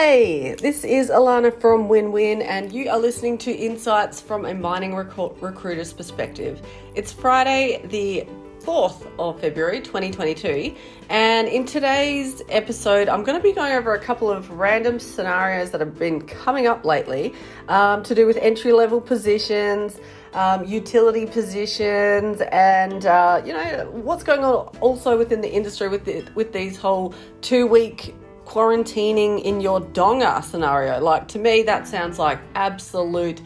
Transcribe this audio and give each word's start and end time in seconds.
Hey, 0.00 0.54
this 0.54 0.84
is 0.84 1.10
Alana 1.10 1.60
from 1.60 1.88
Win 1.88 2.12
Win, 2.12 2.40
and 2.40 2.72
you 2.72 2.88
are 2.88 3.00
listening 3.00 3.36
to 3.38 3.50
insights 3.50 4.20
from 4.20 4.44
a 4.44 4.54
mining 4.54 4.92
recru- 4.92 5.34
recruiter's 5.42 5.92
perspective. 5.92 6.62
It's 6.94 7.12
Friday, 7.12 7.84
the 7.86 8.24
4th 8.64 9.10
of 9.18 9.40
February 9.40 9.80
2022, 9.80 10.76
and 11.08 11.48
in 11.48 11.66
today's 11.66 12.42
episode, 12.48 13.08
I'm 13.08 13.24
going 13.24 13.36
to 13.36 13.42
be 13.42 13.52
going 13.52 13.72
over 13.72 13.94
a 13.94 13.98
couple 13.98 14.30
of 14.30 14.48
random 14.52 15.00
scenarios 15.00 15.72
that 15.72 15.80
have 15.80 15.98
been 15.98 16.24
coming 16.28 16.68
up 16.68 16.84
lately 16.84 17.34
um, 17.66 18.04
to 18.04 18.14
do 18.14 18.24
with 18.24 18.36
entry 18.36 18.72
level 18.72 19.00
positions. 19.00 19.98
Um, 20.34 20.66
utility 20.66 21.24
positions 21.24 22.42
and 22.52 23.06
uh, 23.06 23.40
you 23.46 23.54
know 23.54 23.88
what's 23.90 24.22
going 24.22 24.44
on 24.44 24.76
also 24.80 25.16
within 25.16 25.40
the 25.40 25.50
industry 25.50 25.88
with 25.88 26.04
the, 26.04 26.22
with 26.34 26.52
these 26.52 26.76
whole 26.76 27.14
two 27.40 27.66
week 27.66 28.14
quarantining 28.48 29.42
in 29.42 29.60
your 29.60 29.80
donga 29.80 30.42
scenario. 30.42 31.00
Like, 31.00 31.28
to 31.28 31.38
me, 31.38 31.62
that 31.64 31.86
sounds 31.86 32.18
like 32.18 32.40
absolute 32.54 33.42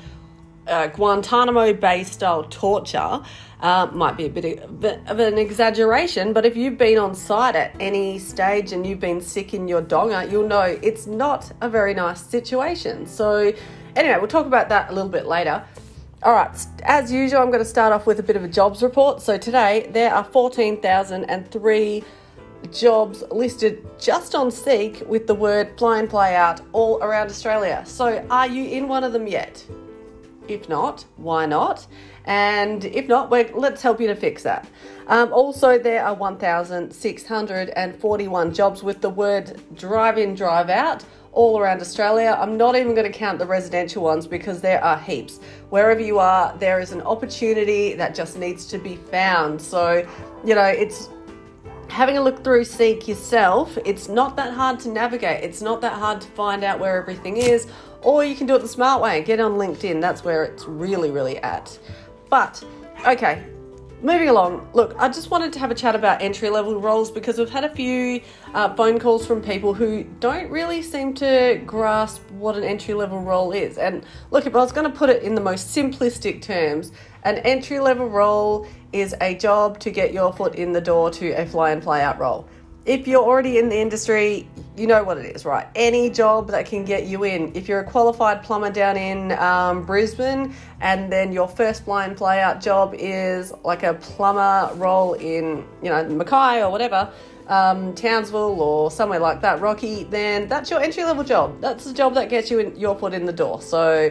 uh, 0.69 0.87
Guantanamo 0.88 1.73
Bay 1.73 2.05
style 2.05 2.45
torture. 2.45 3.20
Uh, 3.60 3.87
might 3.93 4.16
be 4.16 4.27
a 4.27 4.29
bit 4.29 4.59
of, 5.07 5.20
an 5.20 5.38
exaggeration, 5.38 6.33
but 6.33 6.45
if 6.45 6.57
you've 6.57 6.79
been 6.79 6.98
on 6.98 7.15
site 7.15 7.55
at 7.55 7.74
any 7.79 8.19
stage 8.19 8.73
and 8.73 8.84
you've 8.87 8.98
been 8.98 9.20
sick 9.20 9.55
in 9.55 9.69
your 9.69 9.80
donga, 9.80 10.29
you'll 10.29 10.48
know 10.48 10.79
it's 10.83 11.07
not 11.07 11.52
a 11.60 11.69
very 11.69 11.95
nice 11.95 12.21
situation. 12.21 13.07
So, 13.07 13.52
anyway, 13.95 14.16
we'll 14.19 14.29
talk 14.29 14.46
about 14.46 14.69
that 14.71 14.91
a 14.91 14.93
little 14.93 15.10
bit 15.10 15.27
later. 15.27 15.65
All 16.24 16.32
right, 16.32 16.51
as 16.84 17.12
usual, 17.12 17.41
I'm 17.41 17.48
going 17.48 17.62
to 17.62 17.65
start 17.65 17.93
off 17.93 18.07
with 18.07 18.21
a 18.21 18.23
bit 18.23 18.37
of 18.37 18.45
a 18.45 18.48
jobs 18.48 18.82
report. 18.82 19.21
So, 19.21 19.38
today 19.38 19.88
there 19.93 20.12
are 20.12 20.24
14,003 20.24 22.05
jobs 22.71 23.23
listed 23.30 23.87
just 23.98 24.34
on 24.34 24.51
Seek 24.51 25.02
with 25.07 25.27
the 25.27 25.35
word 25.35 25.77
fly 25.79 26.01
in, 26.01 26.09
fly 26.09 26.35
out 26.35 26.60
all 26.73 26.99
around 27.02 27.29
Australia. 27.29 27.82
So, 27.87 28.27
are 28.30 28.46
you 28.46 28.65
in 28.65 28.88
one 28.88 29.04
of 29.04 29.13
them 29.13 29.27
yet? 29.27 29.65
If 30.49 30.69
not, 30.69 31.04
why 31.16 31.46
not? 31.46 31.87
And 32.24 32.85
if 32.85 33.09
not, 33.09 33.30
let's 33.30 33.82
help 33.82 34.01
you 34.01 34.07
to 34.09 34.15
fix 34.15 34.43
that. 34.45 34.69
Um, 35.09 35.32
also, 35.32 35.79
there 35.79 36.04
are 36.04 36.15
1,641 36.15 38.54
jobs 38.54 38.82
with 38.82 39.01
the 39.01 39.10
word 39.10 39.60
drive 39.74 40.19
in, 40.19 40.35
drive 40.35 40.71
out 40.71 41.04
all 41.32 41.59
around 41.59 41.80
Australia. 41.80 42.37
I'm 42.38 42.57
not 42.57 42.76
even 42.76 42.95
going 42.95 43.10
to 43.10 43.19
count 43.19 43.38
the 43.38 43.47
residential 43.47 44.04
ones 44.04 44.26
because 44.26 44.60
there 44.60 44.85
are 44.85 44.99
heaps. 44.99 45.41
Wherever 45.71 46.01
you 46.01 46.19
are, 46.19 46.57
there 46.59 46.80
is 46.80 46.93
an 46.93 47.01
opportunity 47.02 47.95
that 47.95 48.15
just 48.15 48.38
needs 48.38 48.66
to 48.66 48.79
be 48.79 48.97
found. 48.97 49.60
So, 49.60 50.07
you 50.45 50.54
know, 50.54 50.66
it's 50.66 51.09
having 51.93 52.16
a 52.16 52.23
look 52.23 52.43
through 52.43 52.65
Seek 52.65 53.07
yourself, 53.07 53.76
it's 53.85 54.09
not 54.09 54.35
that 54.37 54.54
hard 54.54 54.80
to 54.80 54.88
navigate. 54.88 55.45
It's 55.45 55.60
not 55.60 55.82
that 55.82 55.93
hard 55.93 56.23
to 56.23 56.29
find 56.29 56.65
out 56.65 56.80
where 56.80 56.96
everything 56.96 57.37
is, 57.37 57.66
or 58.01 58.24
you 58.24 58.35
can 58.35 58.46
do 58.46 58.54
it 58.54 58.60
the 58.60 58.68
smart 58.68 59.02
way. 59.02 59.23
Get 59.23 59.40
on 59.40 59.52
LinkedIn. 59.52 60.01
That's 60.01 60.24
where 60.24 60.43
it's 60.43 60.65
really, 60.65 61.10
really 61.10 61.37
at. 61.38 61.79
But 62.30 62.65
okay, 63.07 63.45
moving 64.03 64.28
along. 64.28 64.69
Look, 64.72 64.94
I 64.98 65.08
just 65.08 65.31
wanted 65.31 65.53
to 65.53 65.58
have 65.60 65.70
a 65.70 65.75
chat 65.75 65.94
about 65.94 66.20
entry 66.20 66.50
level 66.50 66.81
roles 66.81 67.10
because 67.10 67.38
we've 67.38 67.48
had 67.48 67.64
a 67.64 67.75
few 67.75 68.20
uh, 68.53 68.75
phone 68.75 68.98
calls 68.98 69.25
from 69.25 69.41
people 69.41 69.75
who 69.75 70.04
don't 70.20 70.50
really 70.50 70.82
seem 70.82 71.14
to 71.14 71.62
grasp 71.64 72.22
what 72.32 72.56
an 72.56 72.64
entry 72.64 72.94
level 72.94 73.20
role 73.20 73.53
is. 73.53 73.78
And 73.78 74.04
look, 74.30 74.47
if 74.47 74.54
I 74.54 74.58
was 74.58 74.72
going 74.72 74.91
to 74.91 74.97
put 74.97 75.08
it 75.08 75.22
in 75.22 75.34
the 75.34 75.41
most 75.41 75.75
simplistic 75.75 76.42
terms, 76.42 76.92
an 77.22 77.38
entry 77.38 77.78
level 77.78 78.08
role 78.08 78.66
is 78.92 79.14
a 79.20 79.36
job 79.36 79.78
to 79.80 79.91
get 79.91 80.12
your 80.12 80.32
foot 80.32 80.56
in 80.56 80.72
the 80.72 80.80
door 80.80 81.10
to 81.10 81.30
a 81.32 81.47
fly 81.47 81.70
in, 81.70 81.80
fly 81.80 82.03
out 82.03 82.19
role. 82.19 82.48
If 82.84 83.06
you're 83.06 83.22
already 83.22 83.58
in 83.58 83.69
the 83.69 83.78
industry, 83.78 84.48
you 84.76 84.87
know 84.87 85.04
what 85.04 85.19
it 85.19 85.37
is, 85.37 85.44
right? 85.44 85.66
Any 85.75 86.09
job 86.09 86.48
that 86.48 86.66
can 86.66 86.84
get 86.84 87.06
you 87.06 87.25
in. 87.25 87.54
If 87.54 87.69
you're 87.69 87.81
a 87.81 87.84
qualified 87.84 88.42
plumber 88.42 88.70
down 88.70 88.97
in 88.97 89.32
um, 89.32 89.84
Brisbane 89.84 90.54
and 90.80 91.12
then 91.12 91.32
your 91.32 91.48
first 91.48 91.84
blind 91.84 92.16
play 92.16 92.41
out 92.41 92.60
job 92.60 92.94
is 92.97 93.52
like 93.64 93.82
a 93.82 93.94
plumber 93.94 94.74
role 94.76 95.14
in, 95.14 95.64
you 95.82 95.91
know, 95.91 96.08
Mackay 96.08 96.62
or 96.62 96.70
whatever, 96.70 97.12
um, 97.48 97.94
Townsville 97.94 98.60
or 98.60 98.91
somewhere 98.91 99.19
like 99.19 99.41
that, 99.42 99.60
Rocky, 99.60 100.04
then 100.04 100.48
that's 100.48 100.70
your 100.70 100.80
entry 100.80 101.04
level 101.04 101.24
job. 101.24 101.60
That's 101.60 101.84
the 101.84 101.92
job 101.92 102.14
that 102.14 102.30
gets 102.30 102.50
you 102.50 102.60
in, 102.60 102.76
your 102.76 102.97
foot 102.97 103.12
in 103.12 103.26
the 103.26 103.32
door. 103.32 103.60
So 103.60 104.10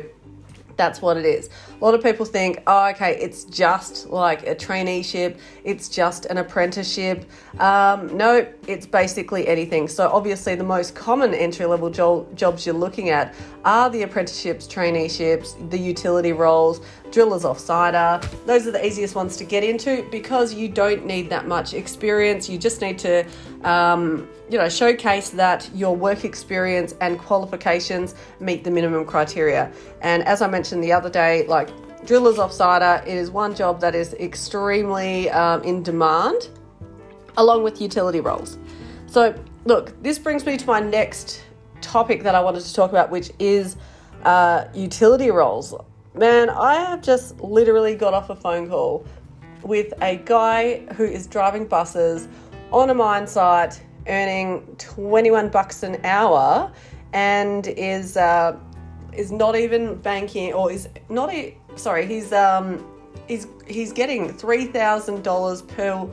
that's 0.78 1.02
what 1.02 1.18
it 1.18 1.26
is. 1.26 1.50
A 1.80 1.84
lot 1.84 1.94
of 1.94 2.04
people 2.04 2.26
think, 2.26 2.62
oh, 2.68 2.90
okay, 2.90 3.18
it's 3.20 3.44
just 3.46 4.09
like 4.09 4.48
a 4.48 4.56
traineeship, 4.56 5.38
it's 5.64 5.90
just 5.90 6.26
an 6.26 6.38
apprenticeship. 6.38 7.30
Um, 7.59 8.16
no, 8.16 8.48
it's 8.68 8.86
basically 8.86 9.48
anything. 9.48 9.88
So, 9.88 10.10
obviously, 10.10 10.56
the 10.56 10.64
most 10.64 10.96
common 10.96 11.34
entry 11.34 11.66
level 11.66 11.90
jo- 11.90 12.28
jobs 12.36 12.66
you're 12.66 12.76
looking 12.76 13.10
at 13.10 13.36
are 13.66 13.90
the 13.90 14.04
apprenticeships, 14.04 14.68
traineeships, 14.68 15.70
the 15.70 15.78
utility 15.78 16.31
roles, 16.31 16.81
drillers 17.12 17.44
offsider. 17.44 18.22
Those 18.46 18.68
are 18.68 18.72
the 18.72 18.86
easiest 18.86 19.16
ones 19.16 19.38
to 19.38 19.44
get 19.44 19.64
into 19.64 20.08
because 20.12 20.54
you 20.54 20.68
don't 20.68 21.06
need 21.06 21.30
that 21.30 21.48
much 21.48 21.74
experience. 21.74 22.50
You 22.50 22.58
just 22.58 22.82
need 22.82 22.98
to, 23.00 23.26
um, 23.64 24.28
you 24.50 24.58
know, 24.58 24.70
showcase 24.70 25.30
that 25.32 25.70
your 25.74 25.96
work 25.96 26.26
experience 26.26 26.96
and 27.02 27.20
qualifications 27.20 28.16
meet 28.40 28.64
the 28.64 28.72
minimum 28.72 29.06
criteria. 29.06 29.72
And 30.02 30.24
as 30.24 30.42
I 30.42 30.48
mentioned 30.48 30.84
the 30.84 30.94
other 30.94 31.10
day, 31.10 31.46
like 31.48 31.70
drillers 32.06 32.38
offsider, 32.38 33.02
it 33.04 33.16
is 33.16 33.30
one 33.30 33.56
job 33.56 33.80
that 33.82 33.96
is 33.96 34.14
extremely 34.16 35.30
um, 35.30 35.64
in 35.64 35.84
demand, 35.84 36.50
along 37.38 37.64
with 37.64 37.82
utility 37.82 38.20
roles. 38.20 38.58
So, 39.08 39.36
look, 39.66 40.02
this 40.02 40.18
brings 40.18 40.46
me 40.46 40.58
to 40.58 40.66
my 40.66 40.80
next 40.80 41.44
topic 41.82 42.24
that 42.24 42.36
I 42.36 42.40
wanted 42.40 42.64
to 42.64 42.74
talk 42.74 42.92
about, 42.92 43.10
which 43.12 43.32
is 43.40 43.76
uh, 44.24 44.66
utility 44.74 45.32
roles. 45.32 45.74
Man, 46.14 46.50
I 46.50 46.76
have 46.76 47.02
just 47.02 47.40
literally 47.40 47.96
got 47.96 48.14
off 48.14 48.30
a 48.30 48.36
phone 48.36 48.68
call 48.68 49.06
with 49.64 49.94
a 50.02 50.18
guy 50.18 50.80
who 50.96 51.06
is 51.06 51.26
driving 51.26 51.66
buses 51.66 52.28
on 52.72 52.90
a 52.90 52.94
mine 52.94 53.26
site, 53.26 53.82
earning 54.08 54.76
21 54.78 55.50
bucks 55.50 55.84
an 55.84 56.04
hour, 56.04 56.70
and 57.14 57.68
is 57.68 58.18
uh, 58.18 58.58
is 59.14 59.32
not 59.32 59.56
even 59.56 59.96
banking 59.96 60.52
or 60.52 60.70
is 60.72 60.90
not 61.10 61.32
a, 61.32 61.58
sorry 61.76 62.06
he's 62.06 62.32
um 62.32 62.86
he's 63.28 63.48
he's 63.68 63.92
getting 63.92 64.32
three 64.34 64.66
thousand 64.66 65.24
dollars 65.24 65.62
per 65.62 66.10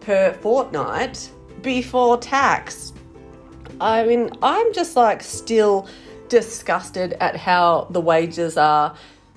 per 0.00 0.32
fortnight 0.34 1.30
before 1.60 2.16
tax. 2.16 2.92
I 3.80 4.04
mean, 4.04 4.30
I'm 4.42 4.72
just 4.72 4.96
like 4.96 5.22
still 5.22 5.86
disgusted 6.28 7.12
at 7.14 7.36
how 7.36 7.86
the 7.90 8.00
wages 8.00 8.56
are. 8.56 8.94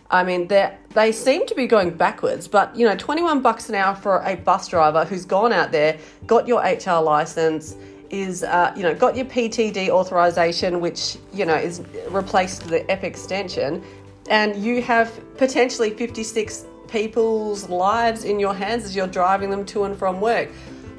I 0.10 0.24
mean, 0.24 0.48
they 0.48 0.76
they 0.94 1.12
seem 1.12 1.46
to 1.48 1.56
be 1.56 1.66
going 1.68 1.92
backwards, 1.92 2.48
but 2.48 2.76
you 2.76 2.86
know, 2.86 2.96
21 2.96 3.42
bucks 3.42 3.70
an 3.70 3.76
hour 3.76 3.96
for 3.96 4.22
a 4.24 4.36
bus 4.36 4.68
driver 4.68 5.04
who's 5.04 5.26
gone 5.26 5.52
out 5.52 5.72
there, 5.72 5.98
got 6.28 6.48
your 6.48 6.62
HR 6.62 7.02
license, 7.02 7.76
is 8.10 8.44
uh, 8.44 8.72
you 8.76 8.84
know 8.84 8.94
got 8.94 9.16
your 9.16 9.26
PTD 9.26 9.90
authorization, 9.90 10.80
which 10.80 11.18
you 11.34 11.46
know 11.46 11.56
is 11.56 11.82
replaced 12.10 12.68
the 12.68 12.90
F 12.90 13.04
extension, 13.04 13.84
and 14.30 14.56
you 14.56 14.82
have 14.82 15.20
potentially 15.38 15.90
56 15.92 16.66
people's 16.88 17.68
lives 17.68 18.24
in 18.26 18.40
your 18.40 18.54
hands 18.54 18.86
as 18.86 18.96
you're 18.96 19.08
driving 19.08 19.50
them 19.50 19.66
to 19.66 19.86
and 19.86 19.98
from 19.98 20.22
work. 20.22 20.50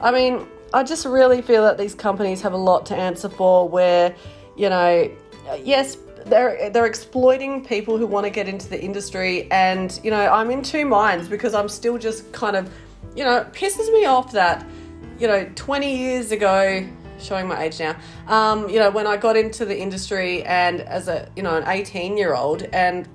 I 0.00 0.10
mean, 0.10 0.46
I 0.74 0.82
just 0.82 1.06
really 1.06 1.42
feel 1.42 1.62
that 1.62 1.78
these 1.78 1.94
companies 1.94 2.42
have 2.42 2.52
a 2.52 2.58
lot 2.58 2.84
to 2.86 2.96
answer 2.96 3.28
for. 3.28 3.68
Where 3.68 4.14
you 4.56 4.68
know, 4.68 5.10
yes, 5.62 5.96
they're 6.26 6.70
they're 6.70 6.86
exploiting 6.86 7.64
people 7.64 7.98
who 7.98 8.06
want 8.06 8.24
to 8.24 8.30
get 8.30 8.48
into 8.48 8.68
the 8.68 8.80
industry, 8.80 9.50
and 9.50 9.98
you 10.02 10.10
know, 10.10 10.20
I'm 10.20 10.50
in 10.50 10.62
two 10.62 10.84
minds 10.84 11.28
because 11.28 11.54
I'm 11.54 11.68
still 11.68 11.98
just 11.98 12.32
kind 12.32 12.56
of, 12.56 12.72
you 13.14 13.24
know, 13.24 13.46
pisses 13.52 13.92
me 13.92 14.04
off 14.04 14.32
that 14.32 14.66
you 15.18 15.26
know, 15.26 15.48
20 15.54 15.96
years 15.96 16.30
ago, 16.30 16.86
showing 17.18 17.48
my 17.48 17.62
age 17.62 17.80
now, 17.80 17.96
um, 18.28 18.68
you 18.68 18.78
know, 18.78 18.90
when 18.90 19.06
I 19.06 19.16
got 19.16 19.36
into 19.36 19.64
the 19.64 19.78
industry 19.78 20.42
and 20.44 20.80
as 20.82 21.08
a, 21.08 21.28
you 21.34 21.42
know, 21.42 21.56
an 21.56 21.66
18 21.66 22.16
year 22.16 22.34
old 22.34 22.62
and 22.64 23.08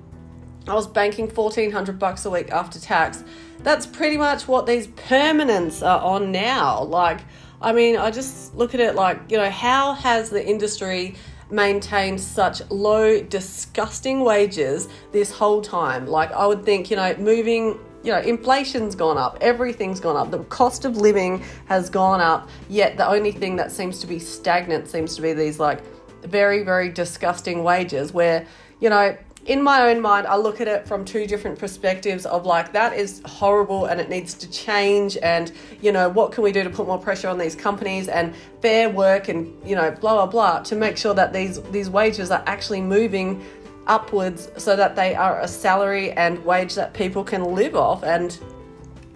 I 0.67 0.73
was 0.73 0.87
banking 0.87 1.27
1400 1.27 1.99
bucks 1.99 2.25
a 2.25 2.29
week 2.29 2.51
after 2.51 2.79
tax, 2.79 3.23
that's 3.59 3.85
pretty 3.85 4.17
much 4.17 4.47
what 4.47 4.65
these 4.65 4.87
permanents 4.87 5.85
are 5.85 6.01
on 6.01 6.31
now. 6.31 6.83
Like, 6.83 7.21
I 7.61 7.73
mean, 7.73 7.97
I 7.97 8.09
just 8.09 8.55
look 8.55 8.73
at 8.73 8.79
it 8.79 8.95
like, 8.95 9.19
you 9.29 9.37
know, 9.37 9.49
how 9.49 9.93
has 9.93 10.31
the 10.31 10.43
industry 10.43 11.15
maintained 11.51 12.19
such 12.19 12.61
low, 12.69 13.21
disgusting 13.21 14.21
wages 14.21 14.87
this 15.11 15.31
whole 15.31 15.61
time? 15.61 16.07
Like, 16.07 16.31
I 16.31 16.45
would 16.45 16.63
think, 16.63 16.89
you 16.89 16.95
know, 16.95 17.15
moving 17.17 17.79
you 18.03 18.11
know, 18.11 18.19
inflation's 18.19 18.95
gone 18.95 19.17
up, 19.17 19.37
everything's 19.41 19.99
gone 19.99 20.15
up, 20.15 20.31
the 20.31 20.43
cost 20.45 20.85
of 20.85 20.97
living 20.97 21.43
has 21.67 21.87
gone 21.87 22.19
up, 22.19 22.49
yet 22.67 22.97
the 22.97 23.07
only 23.07 23.31
thing 23.31 23.55
that 23.57 23.71
seems 23.71 23.99
to 23.99 24.07
be 24.07 24.17
stagnant 24.17 24.87
seems 24.87 25.15
to 25.15 25.21
be 25.21 25.33
these 25.33 25.59
like 25.59 25.83
very, 26.23 26.63
very 26.63 26.89
disgusting 26.89 27.63
wages 27.63 28.11
where, 28.11 28.47
you 28.79 28.89
know, 28.89 29.15
in 29.45 29.61
my 29.61 29.89
own 29.89 30.01
mind, 30.01 30.27
I 30.27 30.35
look 30.35 30.61
at 30.61 30.67
it 30.67 30.87
from 30.87 31.03
two 31.03 31.25
different 31.25 31.57
perspectives 31.57 32.25
of 32.25 32.45
like, 32.45 32.71
that 32.73 32.93
is 32.93 33.21
horrible 33.25 33.85
and 33.85 33.99
it 33.99 34.09
needs 34.09 34.35
to 34.35 34.49
change. 34.51 35.17
And, 35.17 35.51
you 35.81 35.91
know, 35.91 36.09
what 36.09 36.31
can 36.31 36.43
we 36.43 36.51
do 36.51 36.63
to 36.63 36.69
put 36.69 36.85
more 36.87 36.99
pressure 36.99 37.27
on 37.27 37.37
these 37.37 37.55
companies 37.55 38.07
and 38.07 38.35
fair 38.61 38.89
work 38.89 39.29
and, 39.29 39.53
you 39.67 39.75
know, 39.75 39.89
blah, 39.91 40.13
blah, 40.13 40.27
blah, 40.27 40.59
to 40.63 40.75
make 40.75 40.95
sure 40.95 41.15
that 41.15 41.33
these, 41.33 41.61
these 41.71 41.89
wages 41.89 42.29
are 42.29 42.43
actually 42.45 42.81
moving 42.81 43.43
upwards 43.87 44.49
so 44.57 44.75
that 44.75 44.95
they 44.95 45.15
are 45.15 45.39
a 45.41 45.47
salary 45.47 46.11
and 46.11 46.43
wage 46.45 46.75
that 46.75 46.93
people 46.93 47.23
can 47.23 47.55
live 47.55 47.75
off 47.75 48.03
and 48.03 48.39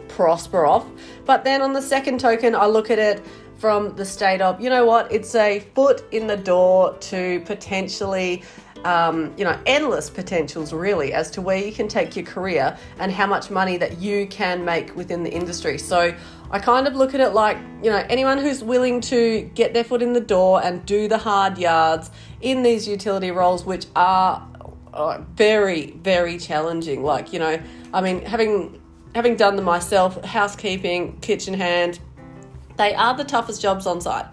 prosper 0.07 0.65
off. 0.65 0.87
But 1.25 1.43
then 1.43 1.61
on 1.61 1.73
the 1.73 1.81
second 1.81 2.19
token, 2.19 2.55
I 2.55 2.65
look 2.65 2.89
at 2.89 2.97
it 2.97 3.23
from 3.57 3.95
the 3.95 4.05
state 4.05 4.41
of, 4.41 4.59
you 4.59 4.69
know 4.69 4.85
what, 4.85 5.11
it's 5.11 5.35
a 5.35 5.59
foot 5.75 6.03
in 6.11 6.27
the 6.27 6.35
door 6.35 6.95
to 6.95 7.41
potentially 7.45 8.43
um, 8.83 9.33
you 9.37 9.43
know, 9.43 9.57
endless 9.65 10.09
potentials 10.09 10.73
really 10.73 11.13
as 11.13 11.31
to 11.31 11.41
where 11.41 11.57
you 11.57 11.71
can 11.71 11.87
take 11.87 12.15
your 12.15 12.25
career 12.25 12.77
and 12.99 13.11
how 13.11 13.25
much 13.25 13.49
money 13.49 13.77
that 13.77 13.99
you 13.99 14.27
can 14.27 14.63
make 14.63 14.95
within 14.95 15.23
the 15.23 15.31
industry. 15.31 15.77
So 15.77 16.13
I 16.51 16.59
kind 16.59 16.87
of 16.87 16.95
look 16.95 17.15
at 17.15 17.19
it 17.19 17.29
like, 17.29 17.57
you 17.81 17.89
know, 17.89 18.05
anyone 18.09 18.37
who's 18.37 18.63
willing 18.63 19.01
to 19.01 19.49
get 19.55 19.73
their 19.73 19.83
foot 19.83 20.01
in 20.01 20.13
the 20.13 20.19
door 20.19 20.63
and 20.63 20.85
do 20.85 21.07
the 21.07 21.17
hard 21.17 21.57
yards 21.57 22.11
in 22.41 22.61
these 22.61 22.87
utility 22.87 23.31
roles, 23.31 23.65
which 23.65 23.87
are 23.95 24.47
uh, 24.93 25.19
very, 25.35 25.91
very 25.91 26.37
challenging. 26.37 27.03
Like, 27.03 27.33
you 27.33 27.39
know, 27.39 27.59
I 27.93 28.01
mean, 28.01 28.23
having 28.23 28.81
having 29.15 29.35
done 29.37 29.55
them 29.55 29.65
myself, 29.65 30.23
housekeeping, 30.25 31.17
kitchen 31.21 31.53
hand, 31.53 31.99
they 32.77 32.93
are 32.93 33.15
the 33.15 33.23
toughest 33.23 33.61
jobs 33.61 33.87
on 33.87 34.01
site. 34.01 34.25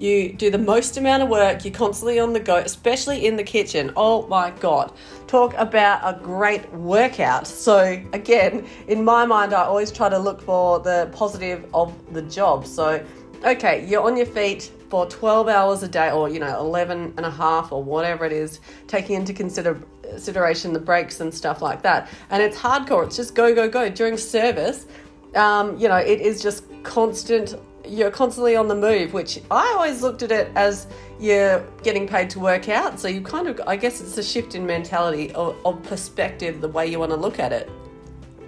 You 0.00 0.32
do 0.32 0.50
the 0.50 0.56
most 0.56 0.96
amount 0.96 1.22
of 1.22 1.28
work, 1.28 1.62
you're 1.62 1.74
constantly 1.74 2.18
on 2.18 2.32
the 2.32 2.40
go, 2.40 2.56
especially 2.56 3.26
in 3.26 3.36
the 3.36 3.44
kitchen. 3.44 3.92
Oh 3.96 4.26
my 4.28 4.50
God. 4.50 4.94
Talk 5.26 5.52
about 5.58 6.00
a 6.02 6.18
great 6.18 6.72
workout. 6.72 7.46
So, 7.46 8.02
again, 8.14 8.66
in 8.88 9.04
my 9.04 9.26
mind, 9.26 9.52
I 9.52 9.64
always 9.64 9.92
try 9.92 10.08
to 10.08 10.18
look 10.18 10.40
for 10.40 10.78
the 10.80 11.10
positive 11.12 11.66
of 11.74 11.94
the 12.14 12.22
job. 12.22 12.66
So, 12.66 13.04
okay, 13.44 13.86
you're 13.86 14.02
on 14.02 14.16
your 14.16 14.24
feet 14.24 14.72
for 14.88 15.04
12 15.04 15.48
hours 15.48 15.82
a 15.82 15.88
day, 15.88 16.10
or 16.10 16.30
you 16.30 16.40
know, 16.40 16.58
11 16.58 17.12
and 17.18 17.26
a 17.26 17.30
half, 17.30 17.70
or 17.70 17.82
whatever 17.84 18.24
it 18.24 18.32
is, 18.32 18.60
taking 18.86 19.16
into 19.16 19.34
consider- 19.34 19.82
consideration 20.02 20.72
the 20.72 20.80
breaks 20.80 21.20
and 21.20 21.32
stuff 21.32 21.60
like 21.60 21.82
that. 21.82 22.08
And 22.30 22.42
it's 22.42 22.56
hardcore, 22.56 23.04
it's 23.04 23.16
just 23.16 23.34
go, 23.34 23.54
go, 23.54 23.68
go. 23.68 23.90
During 23.90 24.16
service, 24.16 24.86
um, 25.34 25.76
you 25.78 25.88
know, 25.88 25.98
it 25.98 26.22
is 26.22 26.42
just 26.42 26.64
constant 26.84 27.54
you're 27.86 28.10
constantly 28.10 28.56
on 28.56 28.68
the 28.68 28.74
move, 28.74 29.12
which 29.12 29.40
I 29.50 29.72
always 29.76 30.02
looked 30.02 30.22
at 30.22 30.30
it 30.30 30.50
as 30.54 30.86
you're 31.18 31.66
getting 31.82 32.06
paid 32.06 32.30
to 32.30 32.40
work 32.40 32.68
out. 32.68 33.00
So 33.00 33.08
you 33.08 33.20
kind 33.20 33.48
of, 33.48 33.60
I 33.66 33.76
guess 33.76 34.00
it's 34.00 34.16
a 34.18 34.22
shift 34.22 34.54
in 34.54 34.66
mentality 34.66 35.34
or, 35.34 35.56
of 35.64 35.82
perspective, 35.82 36.60
the 36.60 36.68
way 36.68 36.86
you 36.86 36.98
want 36.98 37.10
to 37.10 37.16
look 37.16 37.38
at 37.38 37.52
it. 37.52 37.70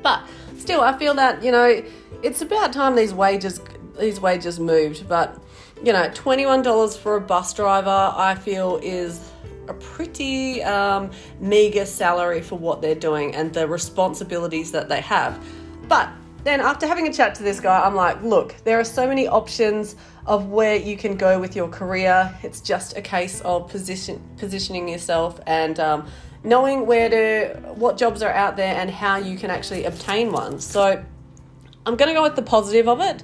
But 0.03 0.27
still, 0.59 0.81
I 0.81 0.97
feel 0.97 1.15
that, 1.15 1.43
you 1.43 1.53
know, 1.53 1.83
it's 2.23 2.43
about 2.43 2.73
time 2.73 2.95
these 2.95 3.15
wages, 3.15 3.61
these 3.99 4.21
wages 4.21 4.61
moved. 4.61 5.09
But, 5.09 5.41
you 5.83 5.93
know, 5.93 6.09
$21 6.09 6.99
for 6.99 7.17
a 7.17 7.21
bus 7.21 7.53
driver, 7.55 8.13
I 8.17 8.35
feel 8.35 8.79
is 8.83 9.31
a 9.69 9.75
pretty 9.75 10.63
um, 10.63 11.11
meager 11.41 11.87
salary 11.87 12.43
for 12.43 12.59
what 12.59 12.83
they're 12.83 12.95
doing 12.95 13.35
and 13.35 13.53
the 13.53 13.67
responsibilities 13.69 14.73
that 14.73 14.89
they 14.89 15.01
have. 15.01 15.45
But 15.89 16.11
then 16.45 16.61
after 16.61 16.87
having 16.87 17.07
a 17.07 17.13
chat 17.13 17.35
to 17.37 17.43
this 17.43 17.61
guy, 17.61 17.81
I'm 17.81 17.95
like, 17.95 18.23
look, 18.23 18.55
there 18.65 18.81
are 18.81 18.85
so 18.85 19.07
many 19.07 19.29
options 19.29 19.97
of 20.27 20.49
where 20.49 20.77
you 20.77 20.97
can 20.97 21.17
go 21.17 21.39
with 21.39 21.55
your 21.55 21.69
career. 21.69 22.37
It's 22.43 22.61
just 22.61 22.97
a 22.97 23.03
case 23.03 23.41
of 23.43 23.69
position 23.69 24.23
positioning 24.37 24.89
yourself 24.89 25.41
and 25.47 25.79
um, 25.79 26.09
knowing 26.45 26.87
where 26.87 27.09
to 27.09 27.61
what 27.75 27.97
jobs 27.97 28.23
are 28.23 28.33
out 28.33 28.57
there 28.57 28.75
and 28.75 28.91
how 28.91 29.17
you 29.17 29.37
can 29.37 29.51
actually 29.51 29.85
obtain 29.85 30.33
one. 30.33 30.59
So 30.61 31.05
I'm 31.87 31.97
going 31.97 32.09
to 32.09 32.15
go 32.15 32.23
with 32.23 32.37
the 32.37 32.43
positive 32.43 32.89
of 32.89 33.01
it. 33.01 33.23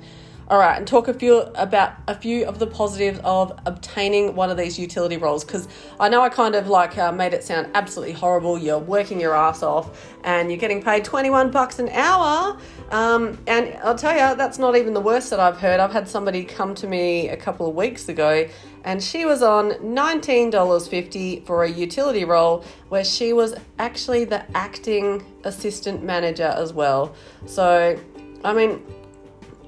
All 0.50 0.58
right, 0.58 0.78
and 0.78 0.88
talk 0.88 1.08
a 1.08 1.12
few 1.12 1.40
about 1.40 1.92
a 2.06 2.14
few 2.14 2.46
of 2.46 2.58
the 2.58 2.66
positives 2.66 3.20
of 3.22 3.52
obtaining 3.66 4.34
one 4.34 4.48
of 4.48 4.56
these 4.56 4.78
utility 4.78 5.18
roles 5.18 5.44
because 5.44 5.68
I 6.00 6.08
know 6.08 6.22
I 6.22 6.30
kind 6.30 6.54
of 6.54 6.68
like 6.68 6.96
uh, 6.96 7.12
made 7.12 7.34
it 7.34 7.44
sound 7.44 7.68
absolutely 7.74 8.14
horrible. 8.14 8.56
You're 8.56 8.78
working 8.78 9.20
your 9.20 9.34
ass 9.34 9.62
off 9.62 10.08
and 10.24 10.50
you're 10.50 10.58
getting 10.58 10.82
paid 10.82 11.04
21 11.04 11.50
bucks 11.50 11.78
an 11.78 11.90
hour. 11.90 12.58
Um, 12.90 13.38
and 13.46 13.78
I'll 13.82 13.98
tell 13.98 14.12
you, 14.12 14.36
that's 14.36 14.58
not 14.58 14.76
even 14.76 14.94
the 14.94 15.00
worst 15.00 15.28
that 15.30 15.40
I've 15.40 15.58
heard. 15.58 15.78
I've 15.78 15.92
had 15.92 16.08
somebody 16.08 16.44
come 16.44 16.74
to 16.76 16.86
me 16.86 17.28
a 17.28 17.36
couple 17.36 17.68
of 17.68 17.74
weeks 17.74 18.08
ago 18.08 18.48
and 18.84 19.02
she 19.02 19.26
was 19.26 19.42
on 19.42 19.72
$19.50 19.72 21.44
for 21.44 21.64
a 21.64 21.68
utility 21.70 22.24
role 22.24 22.64
where 22.88 23.04
she 23.04 23.32
was 23.34 23.54
actually 23.78 24.24
the 24.24 24.44
acting 24.56 25.22
assistant 25.44 26.02
manager 26.02 26.54
as 26.56 26.72
well. 26.72 27.14
So, 27.44 27.98
I 28.44 28.54
mean, 28.54 28.82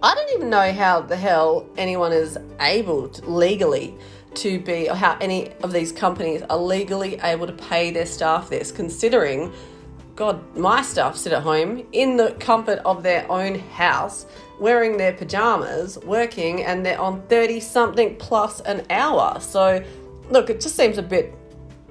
I 0.03 0.15
don't 0.15 0.31
even 0.37 0.49
know 0.49 0.73
how 0.73 1.03
the 1.03 1.17
hell 1.17 1.69
anyone 1.77 2.13
is 2.13 2.39
able 2.61 3.11
to, 3.11 3.31
legally 3.31 3.95
to 4.37 4.59
be, 4.61 4.89
or 4.89 4.95
how 4.95 5.19
any 5.21 5.53
of 5.63 5.73
these 5.73 5.93
companies 5.93 6.41
are 6.49 6.57
legally 6.57 7.19
able 7.23 7.47
to 7.47 7.53
pay 7.53 7.91
their 7.91 8.07
staff 8.07 8.49
this, 8.49 8.73
considering, 8.73 9.53
God, 10.21 10.55
my 10.55 10.83
staff 10.83 11.17
sit 11.17 11.33
at 11.33 11.43
home 11.43 11.83
in 11.93 12.19
the 12.19 12.33
comfort 12.33 12.81
of 12.81 13.03
their 13.03 13.25
own 13.33 13.59
house, 13.59 14.27
wearing 14.59 14.99
their 14.99 15.15
pajamas, 15.15 15.97
working, 16.01 16.63
and 16.63 16.85
they're 16.85 17.01
on 17.01 17.23
30 17.29 17.59
something 17.61 18.17
plus 18.17 18.61
an 18.61 18.85
hour. 18.91 19.41
So, 19.41 19.83
look, 20.29 20.51
it 20.51 20.61
just 20.61 20.77
seems 20.77 20.99
a 20.99 21.03
bit 21.03 21.35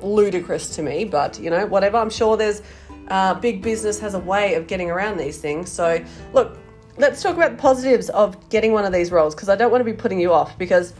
ludicrous 0.03 0.75
to 0.75 0.83
me, 0.83 1.05
but 1.05 1.39
you 1.39 1.49
know, 1.49 1.65
whatever. 1.65 1.97
I'm 1.97 2.11
sure 2.11 2.37
there's 2.37 2.61
uh, 3.07 3.33
big 3.33 3.63
business 3.63 3.99
has 3.99 4.13
a 4.13 4.19
way 4.19 4.53
of 4.53 4.67
getting 4.67 4.91
around 4.91 5.17
these 5.17 5.39
things. 5.39 5.71
So, 5.71 5.99
look, 6.31 6.55
let's 6.97 7.23
talk 7.23 7.35
about 7.35 7.53
the 7.53 7.57
positives 7.57 8.11
of 8.11 8.47
getting 8.49 8.73
one 8.73 8.85
of 8.85 8.93
these 8.93 9.09
roles 9.09 9.33
because 9.33 9.49
I 9.49 9.55
don't 9.55 9.71
want 9.71 9.81
to 9.81 9.91
be 9.91 9.97
putting 9.97 10.19
you 10.19 10.33
off 10.33 10.55
because 10.59 10.93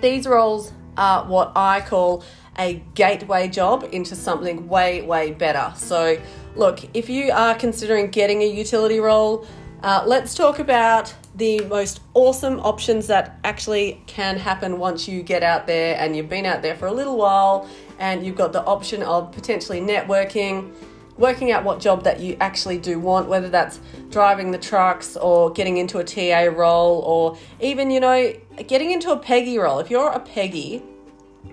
these 0.00 0.26
roles 0.26 0.72
are 0.96 1.24
what 1.24 1.52
I 1.54 1.82
call 1.82 2.24
a 2.58 2.82
gateway 2.94 3.48
job 3.48 3.88
into 3.92 4.14
something 4.14 4.68
way, 4.68 5.02
way 5.02 5.32
better. 5.32 5.72
So, 5.76 6.20
look, 6.56 6.80
if 6.94 7.08
you 7.08 7.30
are 7.32 7.54
considering 7.54 8.10
getting 8.10 8.42
a 8.42 8.46
utility 8.46 9.00
role, 9.00 9.46
uh, 9.82 10.02
let's 10.06 10.34
talk 10.34 10.58
about 10.58 11.14
the 11.36 11.60
most 11.66 12.00
awesome 12.14 12.58
options 12.60 13.06
that 13.06 13.38
actually 13.44 14.02
can 14.06 14.36
happen 14.36 14.78
once 14.78 15.06
you 15.06 15.22
get 15.22 15.44
out 15.44 15.68
there 15.68 15.96
and 16.00 16.16
you've 16.16 16.28
been 16.28 16.46
out 16.46 16.62
there 16.62 16.74
for 16.74 16.86
a 16.86 16.92
little 16.92 17.16
while 17.16 17.68
and 18.00 18.26
you've 18.26 18.34
got 18.34 18.52
the 18.52 18.62
option 18.64 19.04
of 19.04 19.30
potentially 19.30 19.80
networking 19.80 20.72
working 21.18 21.50
out 21.50 21.64
what 21.64 21.80
job 21.80 22.04
that 22.04 22.20
you 22.20 22.36
actually 22.40 22.78
do 22.78 22.98
want, 22.98 23.28
whether 23.28 23.48
that's 23.48 23.80
driving 24.08 24.52
the 24.52 24.58
trucks 24.58 25.16
or 25.16 25.50
getting 25.50 25.76
into 25.76 25.98
a 25.98 26.04
TA 26.04 26.50
role 26.56 27.00
or 27.00 27.36
even, 27.60 27.90
you 27.90 28.00
know, 28.00 28.32
getting 28.66 28.92
into 28.92 29.10
a 29.10 29.18
Peggy 29.18 29.58
role. 29.58 29.80
If 29.80 29.90
you're 29.90 30.10
a 30.10 30.20
Peggy, 30.20 30.82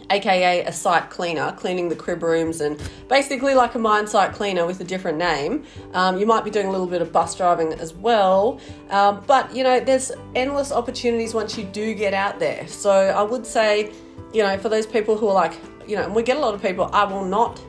aka 0.10 0.63
a 0.63 0.72
site 0.72 1.10
cleaner, 1.10 1.51
cleaning 1.54 1.89
the 1.89 1.96
crib 1.96 2.24
rooms 2.24 2.62
and 2.62 2.80
basically 3.08 3.54
like 3.54 3.75
a 3.75 3.80
mine 3.80 4.08
site 4.08 4.34
cleaner 4.34 4.65
with 4.65 4.80
a 4.82 4.84
different 4.84 5.18
name. 5.18 5.63
Um, 5.94 6.18
you 6.20 6.25
might 6.25 6.44
be 6.44 6.51
doing 6.51 6.68
a 6.68 6.72
little 6.72 6.88
bit 6.88 7.01
of 7.01 7.12
bus 7.12 7.36
driving 7.36 7.74
as 7.74 7.94
well, 7.94 8.60
um, 8.89 9.24
but 9.25 9.56
you 9.56 9.63
know, 9.63 9.80
there's 9.80 10.12
endless 10.36 10.72
opportunities 10.72 11.34
once 11.34 11.58
you 11.58 11.63
do 11.65 11.94
get 11.94 12.13
out 12.13 12.39
there. 12.39 12.68
So 12.68 12.92
I 12.92 13.24
would 13.24 13.46
say, 13.46 13.92
you 14.34 14.44
know, 14.44 14.58
for 14.58 14.70
those 14.70 14.86
people 14.86 15.18
who 15.18 15.27
are 15.27 15.34
like, 15.34 15.54
you 15.88 15.96
know, 15.96 16.04
and 16.04 16.15
we 16.15 16.24
get 16.24 16.38
a 16.38 16.39
lot 16.39 16.54
of 16.54 16.62
people, 16.62 16.89
I 16.94 17.04
will 17.06 17.25
not 17.25 17.60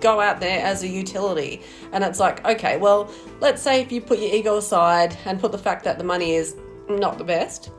go 0.00 0.20
out 0.20 0.40
there 0.40 0.64
as 0.64 0.82
a 0.82 0.88
utility. 0.88 1.62
And 1.92 2.04
it's 2.04 2.20
like, 2.20 2.44
okay, 2.44 2.76
well, 2.76 3.10
let's 3.40 3.62
say 3.62 3.80
if 3.80 3.90
you 3.90 4.00
put 4.00 4.18
your 4.18 4.32
ego 4.34 4.58
aside 4.58 5.16
and 5.24 5.40
put 5.40 5.50
the 5.52 5.58
fact 5.58 5.84
that 5.84 5.98
the 5.98 6.04
money 6.04 6.34
is 6.34 6.56
not 6.88 7.16
the 7.16 7.24
best, 7.24 7.70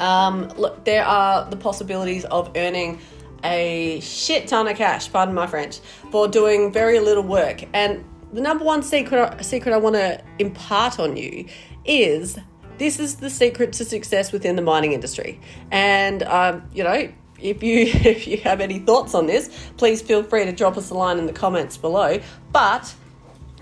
um, 0.00 0.48
look, 0.56 0.84
there 0.84 1.04
are 1.04 1.48
the 1.48 1.56
possibilities 1.56 2.24
of 2.26 2.50
earning 2.56 3.00
a 3.44 4.00
shit 4.00 4.48
ton 4.48 4.66
of 4.68 4.76
cash, 4.76 5.10
pardon 5.10 5.34
my 5.34 5.46
French, 5.46 5.78
for 6.10 6.28
doing 6.28 6.72
very 6.72 7.00
little 7.00 7.22
work. 7.22 7.64
And 7.72 8.04
the 8.32 8.40
number 8.40 8.64
one 8.64 8.82
secret 8.82 9.44
secret 9.44 9.72
I 9.72 9.78
want 9.78 9.96
to 9.96 10.22
impart 10.38 10.98
on 10.98 11.16
you 11.16 11.46
is 11.84 12.38
this 12.78 12.98
is 12.98 13.16
the 13.16 13.30
secret 13.30 13.72
to 13.74 13.84
success 13.84 14.32
within 14.32 14.56
the 14.56 14.62
mining 14.62 14.92
industry. 14.92 15.40
And 15.70 16.22
um, 16.24 16.68
you 16.72 16.84
know, 16.84 17.12
if 17.40 17.62
you 17.62 17.80
if 17.86 18.26
you 18.26 18.38
have 18.38 18.60
any 18.60 18.78
thoughts 18.80 19.14
on 19.14 19.26
this, 19.26 19.70
please 19.76 20.02
feel 20.02 20.22
free 20.22 20.44
to 20.44 20.52
drop 20.52 20.76
us 20.76 20.90
a 20.90 20.94
line 20.94 21.18
in 21.18 21.26
the 21.26 21.32
comments 21.32 21.76
below. 21.76 22.20
But 22.52 22.94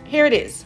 here 0.05 0.27
it 0.27 0.33
is. 0.33 0.65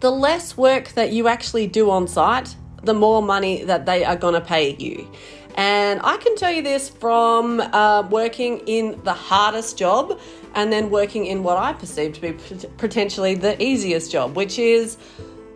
The 0.00 0.10
less 0.10 0.56
work 0.56 0.88
that 0.90 1.12
you 1.12 1.28
actually 1.28 1.68
do 1.68 1.90
on 1.90 2.08
site, 2.08 2.56
the 2.82 2.94
more 2.94 3.22
money 3.22 3.64
that 3.64 3.86
they 3.86 4.04
are 4.04 4.16
going 4.16 4.34
to 4.34 4.40
pay 4.40 4.74
you. 4.76 5.08
And 5.56 6.00
I 6.02 6.16
can 6.16 6.34
tell 6.36 6.50
you 6.50 6.62
this 6.62 6.88
from 6.88 7.60
uh, 7.60 8.06
working 8.10 8.60
in 8.66 9.00
the 9.04 9.12
hardest 9.12 9.76
job 9.76 10.18
and 10.54 10.72
then 10.72 10.90
working 10.90 11.26
in 11.26 11.42
what 11.42 11.58
I 11.58 11.72
perceive 11.74 12.14
to 12.14 12.20
be 12.20 12.32
potentially 12.78 13.34
the 13.34 13.62
easiest 13.62 14.10
job, 14.10 14.34
which 14.34 14.58
is 14.58 14.96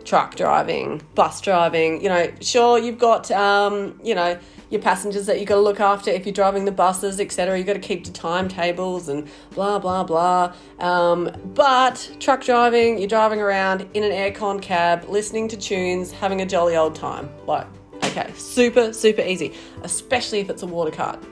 truck 0.05 0.35
driving, 0.35 1.01
bus 1.15 1.41
driving. 1.41 2.01
You 2.01 2.09
know, 2.09 2.31
sure, 2.41 2.77
you've 2.77 2.99
got, 2.99 3.29
um, 3.31 3.99
you 4.03 4.15
know, 4.15 4.37
your 4.69 4.81
passengers 4.81 5.25
that 5.25 5.39
you've 5.39 5.47
got 5.47 5.55
to 5.55 5.61
look 5.61 5.79
after 5.79 6.11
if 6.11 6.25
you're 6.25 6.33
driving 6.33 6.65
the 6.65 6.71
buses, 6.71 7.19
etc. 7.19 7.57
You've 7.57 7.67
got 7.67 7.73
to 7.73 7.79
keep 7.79 8.03
to 8.05 8.11
timetables 8.11 9.09
and 9.09 9.27
blah 9.51 9.79
blah 9.79 10.03
blah. 10.03 10.53
Um, 10.79 11.31
but 11.53 12.15
truck 12.19 12.43
driving, 12.43 12.97
you're 12.97 13.07
driving 13.07 13.41
around 13.41 13.87
in 13.93 14.03
an 14.03 14.11
aircon 14.11 14.61
cab, 14.61 15.05
listening 15.07 15.47
to 15.49 15.57
tunes, 15.57 16.11
having 16.11 16.41
a 16.41 16.45
jolly 16.45 16.75
old 16.75 16.95
time. 16.95 17.29
Like, 17.45 17.67
okay, 18.03 18.31
super 18.35 18.93
super 18.93 19.21
easy, 19.21 19.53
especially 19.83 20.39
if 20.39 20.49
it's 20.49 20.63
a 20.63 20.67
water 20.67 20.91
cart. 20.91 21.23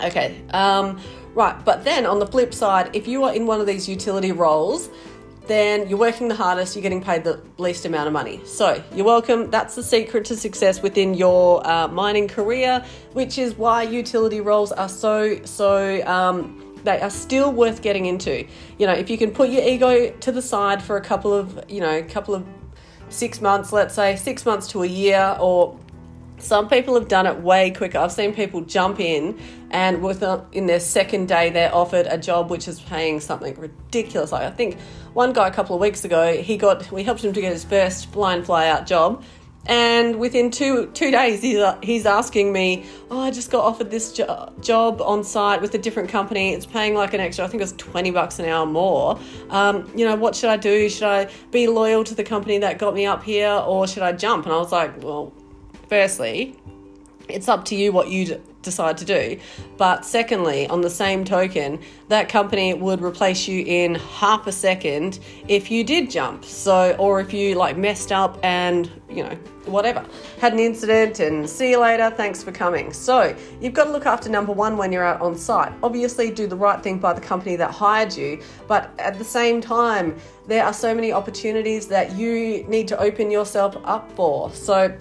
Okay, 0.00 0.42
um, 0.50 1.00
right. 1.34 1.64
But 1.64 1.84
then 1.84 2.04
on 2.04 2.18
the 2.18 2.26
flip 2.26 2.52
side, 2.52 2.94
if 2.94 3.08
you 3.08 3.24
are 3.24 3.34
in 3.34 3.46
one 3.46 3.60
of 3.60 3.66
these 3.66 3.88
utility 3.88 4.32
roles 4.32 4.90
then 5.48 5.88
you're 5.88 5.98
working 5.98 6.28
the 6.28 6.34
hardest, 6.34 6.74
you're 6.74 6.82
getting 6.82 7.02
paid 7.02 7.24
the 7.24 7.40
least 7.58 7.84
amount 7.84 8.06
of 8.06 8.12
money. 8.12 8.40
So 8.44 8.82
you're 8.94 9.06
welcome. 9.06 9.50
That's 9.50 9.74
the 9.74 9.82
secret 9.82 10.24
to 10.26 10.36
success 10.36 10.82
within 10.82 11.14
your 11.14 11.66
uh, 11.66 11.88
mining 11.88 12.28
career, 12.28 12.84
which 13.12 13.38
is 13.38 13.54
why 13.54 13.82
utility 13.82 14.40
roles 14.40 14.72
are 14.72 14.88
so, 14.88 15.42
so. 15.44 16.06
Um, 16.06 16.62
they 16.84 17.00
are 17.00 17.10
still 17.10 17.52
worth 17.52 17.82
getting 17.82 18.06
into. 18.06 18.46
You 18.78 18.86
know, 18.86 18.92
if 18.92 19.10
you 19.10 19.18
can 19.18 19.32
put 19.32 19.50
your 19.50 19.62
ego 19.62 20.10
to 20.10 20.30
the 20.30 20.40
side 20.40 20.80
for 20.80 20.96
a 20.96 21.00
couple 21.00 21.32
of, 21.34 21.64
you 21.68 21.80
know, 21.80 21.98
a 21.98 22.02
couple 22.02 22.34
of 22.34 22.46
six 23.08 23.40
months, 23.40 23.72
let's 23.72 23.94
say 23.94 24.16
six 24.16 24.46
months 24.46 24.68
to 24.68 24.82
a 24.82 24.86
year, 24.86 25.36
or 25.40 25.78
some 26.38 26.68
people 26.68 26.94
have 26.94 27.08
done 27.08 27.26
it 27.26 27.40
way 27.40 27.70
quicker. 27.70 27.98
I've 27.98 28.12
seen 28.12 28.34
people 28.34 28.60
jump 28.62 29.00
in 29.00 29.38
and 29.70 30.02
within 30.02 30.66
their 30.66 30.80
second 30.80 31.28
day, 31.28 31.50
they're 31.50 31.74
offered 31.74 32.06
a 32.08 32.18
job 32.18 32.50
which 32.50 32.68
is 32.68 32.80
paying 32.80 33.20
something 33.20 33.58
ridiculous. 33.58 34.32
Like 34.32 34.42
I 34.42 34.50
think 34.50 34.78
one 35.12 35.32
guy 35.32 35.48
a 35.48 35.50
couple 35.50 35.74
of 35.74 35.80
weeks 35.80 36.04
ago, 36.04 36.34
he 36.34 36.56
got 36.56 36.90
we 36.92 37.02
helped 37.02 37.24
him 37.24 37.32
to 37.32 37.40
get 37.40 37.52
his 37.52 37.64
first 37.64 38.12
fly 38.12 38.40
fly 38.42 38.68
out 38.68 38.86
job, 38.86 39.24
and 39.66 40.16
within 40.16 40.50
two 40.50 40.90
two 40.94 41.10
days, 41.10 41.42
he's 41.42 41.62
he's 41.82 42.06
asking 42.06 42.52
me, 42.52 42.84
"Oh, 43.10 43.20
I 43.20 43.30
just 43.30 43.50
got 43.50 43.64
offered 43.64 43.90
this 43.90 44.12
jo- 44.12 44.52
job 44.60 45.00
on 45.00 45.24
site 45.24 45.60
with 45.60 45.74
a 45.74 45.78
different 45.78 46.08
company. 46.10 46.52
It's 46.52 46.66
paying 46.66 46.94
like 46.94 47.14
an 47.14 47.20
extra, 47.20 47.44
I 47.44 47.48
think 47.48 47.60
it 47.60 47.64
was 47.64 47.72
twenty 47.72 48.10
bucks 48.10 48.38
an 48.38 48.46
hour 48.46 48.66
more. 48.66 49.18
Um, 49.50 49.90
you 49.96 50.04
know, 50.04 50.14
what 50.14 50.36
should 50.36 50.50
I 50.50 50.56
do? 50.56 50.88
Should 50.88 51.04
I 51.08 51.28
be 51.50 51.66
loyal 51.66 52.04
to 52.04 52.14
the 52.14 52.24
company 52.24 52.58
that 52.58 52.78
got 52.78 52.94
me 52.94 53.06
up 53.06 53.24
here, 53.24 53.50
or 53.50 53.88
should 53.88 54.04
I 54.04 54.12
jump?" 54.12 54.44
And 54.44 54.54
I 54.54 54.58
was 54.58 54.70
like, 54.70 55.02
"Well." 55.02 55.32
Firstly, 55.88 56.56
it's 57.28 57.48
up 57.48 57.64
to 57.66 57.74
you 57.74 57.92
what 57.92 58.08
you 58.08 58.40
decide 58.62 58.98
to 58.98 59.04
do. 59.04 59.38
But 59.78 60.04
secondly, 60.04 60.66
on 60.68 60.82
the 60.82 60.90
same 60.90 61.24
token, 61.24 61.80
that 62.08 62.28
company 62.28 62.74
would 62.74 63.00
replace 63.00 63.48
you 63.48 63.64
in 63.64 63.94
half 63.94 64.46
a 64.46 64.52
second 64.52 65.20
if 65.48 65.70
you 65.70 65.84
did 65.84 66.10
jump. 66.10 66.44
So, 66.44 66.94
or 66.98 67.20
if 67.20 67.32
you 67.32 67.54
like 67.54 67.76
messed 67.76 68.12
up 68.12 68.38
and, 68.42 68.90
you 69.08 69.22
know, 69.22 69.34
whatever, 69.64 70.04
had 70.40 70.52
an 70.52 70.58
incident 70.58 71.20
and 71.20 71.48
see 71.48 71.70
you 71.70 71.80
later, 71.80 72.10
thanks 72.10 72.42
for 72.42 72.52
coming. 72.52 72.92
So, 72.92 73.34
you've 73.60 73.74
got 73.74 73.84
to 73.84 73.92
look 73.92 74.06
after 74.06 74.28
number 74.28 74.52
one 74.52 74.76
when 74.76 74.92
you're 74.92 75.04
out 75.04 75.20
on 75.20 75.36
site. 75.36 75.72
Obviously, 75.82 76.30
do 76.30 76.46
the 76.46 76.56
right 76.56 76.82
thing 76.82 76.98
by 76.98 77.12
the 77.12 77.20
company 77.20 77.56
that 77.56 77.70
hired 77.70 78.14
you, 78.14 78.42
but 78.68 78.90
at 78.98 79.16
the 79.18 79.24
same 79.24 79.60
time, 79.60 80.16
there 80.46 80.64
are 80.64 80.72
so 80.72 80.94
many 80.94 81.12
opportunities 81.12 81.88
that 81.88 82.12
you 82.12 82.64
need 82.68 82.86
to 82.88 82.98
open 82.98 83.30
yourself 83.30 83.76
up 83.84 84.10
for. 84.12 84.50
So, 84.52 84.96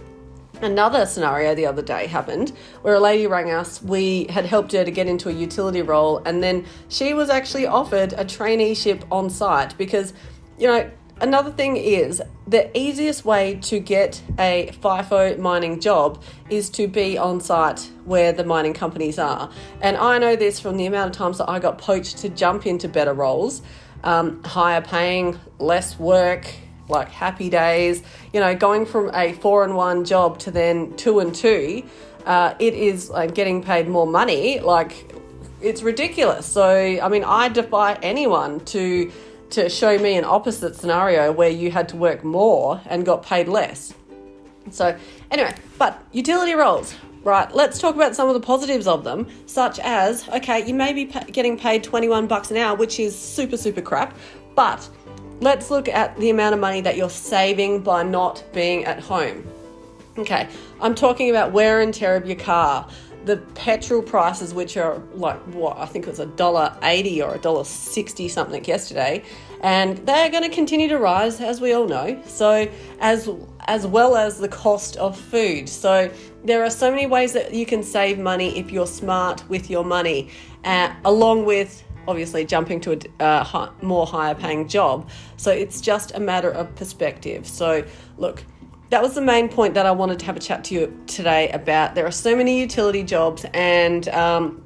Another 0.61 1.05
scenario 1.05 1.53
the 1.53 1.65
other 1.65 1.81
day 1.81 2.07
happened 2.07 2.51
where 2.81 2.95
a 2.95 2.99
lady 2.99 3.27
rang 3.27 3.51
us. 3.51 3.81
We 3.81 4.25
had 4.29 4.45
helped 4.45 4.71
her 4.71 4.83
to 4.83 4.91
get 4.91 5.07
into 5.07 5.29
a 5.29 5.33
utility 5.33 5.81
role, 5.81 6.21
and 6.25 6.41
then 6.41 6.65
she 6.89 7.13
was 7.13 7.29
actually 7.29 7.65
offered 7.65 8.13
a 8.13 8.25
traineeship 8.25 9.03
on 9.11 9.29
site 9.29 9.77
because, 9.77 10.13
you 10.57 10.67
know, 10.67 10.89
another 11.21 11.51
thing 11.51 11.77
is 11.77 12.21
the 12.47 12.75
easiest 12.77 13.25
way 13.25 13.55
to 13.63 13.79
get 13.79 14.21
a 14.39 14.69
FIFO 14.81 15.37
mining 15.39 15.79
job 15.79 16.21
is 16.49 16.69
to 16.71 16.87
be 16.87 17.17
on 17.17 17.41
site 17.41 17.89
where 18.05 18.31
the 18.31 18.43
mining 18.43 18.73
companies 18.73 19.19
are. 19.19 19.49
And 19.81 19.97
I 19.97 20.17
know 20.17 20.35
this 20.35 20.59
from 20.59 20.77
the 20.77 20.85
amount 20.85 21.11
of 21.11 21.17
times 21.17 21.37
that 21.39 21.49
I 21.49 21.59
got 21.59 21.77
poached 21.77 22.17
to 22.19 22.29
jump 22.29 22.65
into 22.65 22.87
better 22.87 23.13
roles, 23.13 23.61
um, 24.03 24.43
higher 24.43 24.81
paying, 24.81 25.39
less 25.59 25.97
work, 25.99 26.53
like 26.89 27.09
happy 27.09 27.49
days. 27.49 28.03
You 28.33 28.39
know, 28.39 28.55
going 28.55 28.85
from 28.85 29.11
a 29.13 29.33
four 29.33 29.63
and 29.63 29.75
one 29.75 30.05
job 30.05 30.39
to 30.39 30.51
then 30.51 30.95
two 30.97 31.19
and 31.19 31.33
two, 31.33 31.83
uh, 32.25 32.55
it 32.59 32.73
is 32.73 33.09
like 33.09 33.35
getting 33.35 33.61
paid 33.63 33.87
more 33.87 34.07
money. 34.07 34.59
Like 34.59 35.13
it's 35.61 35.81
ridiculous. 35.81 36.45
So 36.45 36.69
I 37.01 37.07
mean, 37.09 37.23
I 37.23 37.49
defy 37.49 37.93
anyone 38.01 38.63
to 38.65 39.11
to 39.51 39.69
show 39.69 39.97
me 39.97 40.17
an 40.17 40.25
opposite 40.25 40.75
scenario 40.75 41.31
where 41.31 41.49
you 41.49 41.71
had 41.71 41.87
to 41.89 41.95
work 41.95 42.23
more 42.23 42.81
and 42.87 43.05
got 43.05 43.23
paid 43.23 43.47
less. 43.47 43.93
So 44.71 44.97
anyway, 45.31 45.53
but 45.77 46.03
utility 46.11 46.53
roles. 46.53 46.95
Right, 47.23 47.51
let's 47.55 47.79
talk 47.79 47.95
about 47.95 48.15
some 48.15 48.27
of 48.27 48.35
the 48.35 48.39
positives 48.39 48.85
of 48.85 49.03
them, 49.03 49.27
such 49.47 49.79
as 49.79 50.29
okay, 50.29 50.63
you 50.63 50.75
may 50.75 50.93
be 50.93 51.05
getting 51.05 51.57
paid 51.57 51.83
21 51.83 52.27
bucks 52.27 52.51
an 52.51 52.57
hour, 52.57 52.75
which 52.75 52.99
is 52.99 53.17
super, 53.17 53.57
super 53.57 53.81
crap, 53.81 54.15
but 54.53 54.87
let's 55.41 55.69
look 55.69 55.87
at 55.87 56.17
the 56.17 56.29
amount 56.29 56.53
of 56.53 56.59
money 56.59 56.81
that 56.81 56.97
you're 56.97 57.09
saving 57.09 57.81
by 57.81 58.03
not 58.03 58.43
being 58.53 58.85
at 58.85 58.99
home. 58.99 59.45
Okay, 60.17 60.47
I'm 60.79 60.95
talking 60.95 61.29
about 61.29 61.51
wear 61.51 61.81
and 61.81 61.93
tear 61.93 62.15
of 62.15 62.25
your 62.25 62.37
car, 62.37 62.87
the 63.25 63.37
petrol 63.37 64.01
prices, 64.01 64.53
which 64.53 64.77
are 64.77 64.99
like 65.13 65.39
what 65.47 65.77
I 65.77 65.85
think 65.85 66.07
it 66.07 66.09
was 66.09 66.19
a 66.19 66.25
dollar 66.25 66.77
eighty 66.83 67.21
or 67.21 67.35
a 67.35 67.37
dollar 67.37 67.65
sixty 67.65 68.29
something 68.29 68.63
yesterday, 68.63 69.23
and 69.61 69.97
they're 70.07 70.29
going 70.29 70.43
to 70.43 70.49
continue 70.49 70.87
to 70.87 70.99
rise, 70.99 71.41
as 71.41 71.59
we 71.59 71.73
all 71.73 71.87
know. 71.87 72.21
So, 72.25 72.69
as 72.99 73.29
as 73.67 73.85
well 73.85 74.15
as 74.15 74.39
the 74.39 74.47
cost 74.47 74.95
of 74.97 75.19
food. 75.19 75.67
So, 75.67 76.09
there 76.45 76.63
are 76.63 76.69
so 76.69 76.89
many 76.89 77.07
ways 77.07 77.33
that 77.33 77.53
you 77.53 77.65
can 77.65 77.83
save 77.83 78.17
money 78.17 78.57
if 78.57 78.71
you're 78.71 78.87
smart 78.87 79.43
with 79.49 79.69
your 79.69 79.83
money, 79.83 80.29
uh, 80.63 80.93
along 81.03 81.45
with 81.45 81.83
obviously 82.07 82.45
jumping 82.45 82.79
to 82.81 82.99
a 83.19 83.23
uh, 83.23 83.69
more 83.81 84.05
higher 84.05 84.35
paying 84.35 84.67
job. 84.67 85.09
So 85.37 85.51
it's 85.51 85.81
just 85.81 86.13
a 86.15 86.19
matter 86.19 86.49
of 86.49 86.73
perspective. 86.75 87.47
So, 87.47 87.83
look, 88.17 88.43
that 88.89 89.01
was 89.01 89.15
the 89.15 89.21
main 89.21 89.49
point 89.49 89.73
that 89.73 89.85
I 89.85 89.91
wanted 89.91 90.19
to 90.19 90.25
have 90.25 90.37
a 90.37 90.39
chat 90.39 90.63
to 90.65 90.75
you 90.75 91.03
today 91.07 91.49
about. 91.49 91.95
There 91.95 92.05
are 92.05 92.11
so 92.11 92.35
many 92.35 92.59
utility 92.59 93.03
jobs, 93.03 93.45
and 93.53 94.07
um, 94.09 94.63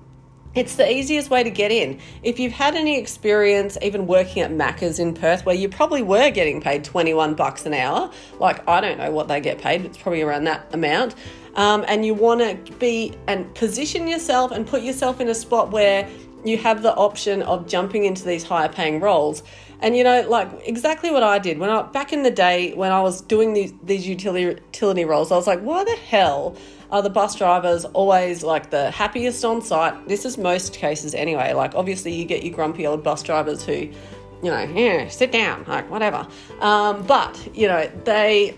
it's 0.55 0.75
the 0.75 0.91
easiest 0.91 1.29
way 1.29 1.43
to 1.43 1.49
get 1.49 1.71
in. 1.71 1.99
If 2.23 2.39
you've 2.39 2.53
had 2.53 2.75
any 2.75 2.97
experience 2.99 3.77
even 3.81 4.07
working 4.07 4.41
at 4.41 4.51
Macca's 4.51 4.99
in 4.99 5.13
Perth 5.13 5.45
where 5.45 5.55
you 5.55 5.69
probably 5.69 6.01
were 6.01 6.31
getting 6.31 6.59
paid 6.59 6.83
21 6.83 7.35
bucks 7.35 7.65
an 7.65 7.73
hour, 7.73 8.11
like 8.39 8.67
I 8.67 8.81
don't 8.81 8.97
know 8.97 9.11
what 9.11 9.27
they 9.27 9.39
get 9.39 9.59
paid, 9.59 9.85
it's 9.85 9.97
probably 9.97 10.21
around 10.21 10.45
that 10.45 10.67
amount. 10.73 11.15
Um, 11.55 11.83
and 11.87 12.05
you 12.05 12.13
want 12.13 12.41
to 12.41 12.73
be 12.73 13.13
and 13.27 13.53
position 13.55 14.07
yourself 14.07 14.51
and 14.51 14.65
put 14.65 14.81
yourself 14.81 15.19
in 15.19 15.29
a 15.29 15.35
spot 15.35 15.71
where 15.71 16.07
you 16.43 16.57
have 16.57 16.81
the 16.81 16.93
option 16.95 17.41
of 17.43 17.67
jumping 17.67 18.05
into 18.05 18.23
these 18.23 18.43
higher 18.43 18.69
paying 18.69 18.99
roles. 18.99 19.43
And 19.81 19.95
you 19.95 20.03
know, 20.03 20.27
like 20.27 20.49
exactly 20.65 21.11
what 21.11 21.23
I 21.23 21.39
did 21.39 21.57
when 21.57 21.69
I 21.69 21.83
back 21.83 22.11
in 22.11 22.23
the 22.23 22.31
day 22.31 22.73
when 22.73 22.91
I 22.91 23.01
was 23.01 23.21
doing 23.21 23.53
these 23.53 23.73
these 23.83 24.07
utility 24.07 24.43
utility 24.43 25.05
roles, 25.05 25.31
I 25.31 25.35
was 25.35 25.47
like, 25.47 25.61
why 25.61 25.83
the 25.83 25.95
hell 25.95 26.55
are 26.91 27.01
the 27.01 27.09
bus 27.09 27.35
drivers 27.35 27.85
always 27.85 28.43
like 28.43 28.71
the 28.71 28.91
happiest 28.91 29.45
on 29.45 29.61
site? 29.61 30.07
This 30.07 30.25
is 30.25 30.37
most 30.37 30.73
cases 30.73 31.13
anyway. 31.13 31.53
Like 31.53 31.75
obviously 31.75 32.13
you 32.13 32.25
get 32.25 32.43
your 32.43 32.53
grumpy 32.53 32.85
old 32.87 33.03
bus 33.03 33.23
drivers 33.23 33.63
who, 33.63 33.73
you 33.73 33.93
know, 34.43 34.63
yeah, 34.63 35.07
sit 35.07 35.31
down, 35.31 35.63
like 35.67 35.89
whatever. 35.89 36.27
Um, 36.59 37.05
but 37.05 37.55
you 37.55 37.67
know, 37.67 37.89
they 38.03 38.57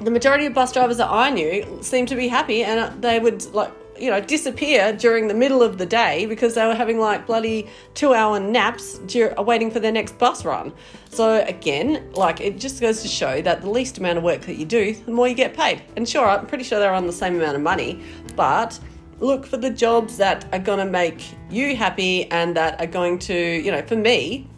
the 0.00 0.10
majority 0.10 0.46
of 0.46 0.54
bus 0.54 0.72
drivers 0.72 0.96
that 0.98 1.08
I 1.08 1.30
knew 1.30 1.78
seemed 1.80 2.08
to 2.08 2.16
be 2.16 2.28
happy 2.28 2.64
and 2.64 3.00
they 3.02 3.20
would 3.20 3.44
like 3.54 3.72
you 3.98 4.10
know, 4.10 4.20
disappear 4.20 4.92
during 4.92 5.28
the 5.28 5.34
middle 5.34 5.62
of 5.62 5.78
the 5.78 5.86
day 5.86 6.26
because 6.26 6.54
they 6.54 6.66
were 6.66 6.74
having 6.74 6.98
like 6.98 7.26
bloody 7.26 7.68
two 7.94 8.14
hour 8.14 8.40
naps 8.40 9.00
waiting 9.38 9.70
for 9.70 9.80
their 9.80 9.92
next 9.92 10.18
bus 10.18 10.44
run. 10.44 10.72
So, 11.10 11.44
again, 11.46 12.10
like 12.12 12.40
it 12.40 12.58
just 12.58 12.80
goes 12.80 13.02
to 13.02 13.08
show 13.08 13.42
that 13.42 13.60
the 13.60 13.70
least 13.70 13.98
amount 13.98 14.18
of 14.18 14.24
work 14.24 14.42
that 14.42 14.56
you 14.56 14.64
do, 14.64 14.94
the 14.94 15.12
more 15.12 15.28
you 15.28 15.34
get 15.34 15.54
paid. 15.54 15.82
And 15.96 16.08
sure, 16.08 16.28
I'm 16.28 16.46
pretty 16.46 16.64
sure 16.64 16.78
they're 16.78 16.94
on 16.94 17.06
the 17.06 17.12
same 17.12 17.36
amount 17.36 17.56
of 17.56 17.62
money, 17.62 18.02
but 18.34 18.78
look 19.20 19.46
for 19.46 19.56
the 19.56 19.70
jobs 19.70 20.16
that 20.16 20.46
are 20.52 20.58
going 20.58 20.78
to 20.78 20.90
make 20.90 21.24
you 21.50 21.76
happy 21.76 22.30
and 22.30 22.56
that 22.56 22.80
are 22.80 22.86
going 22.86 23.18
to, 23.20 23.34
you 23.34 23.70
know, 23.70 23.82
for 23.82 23.96
me, 23.96 24.48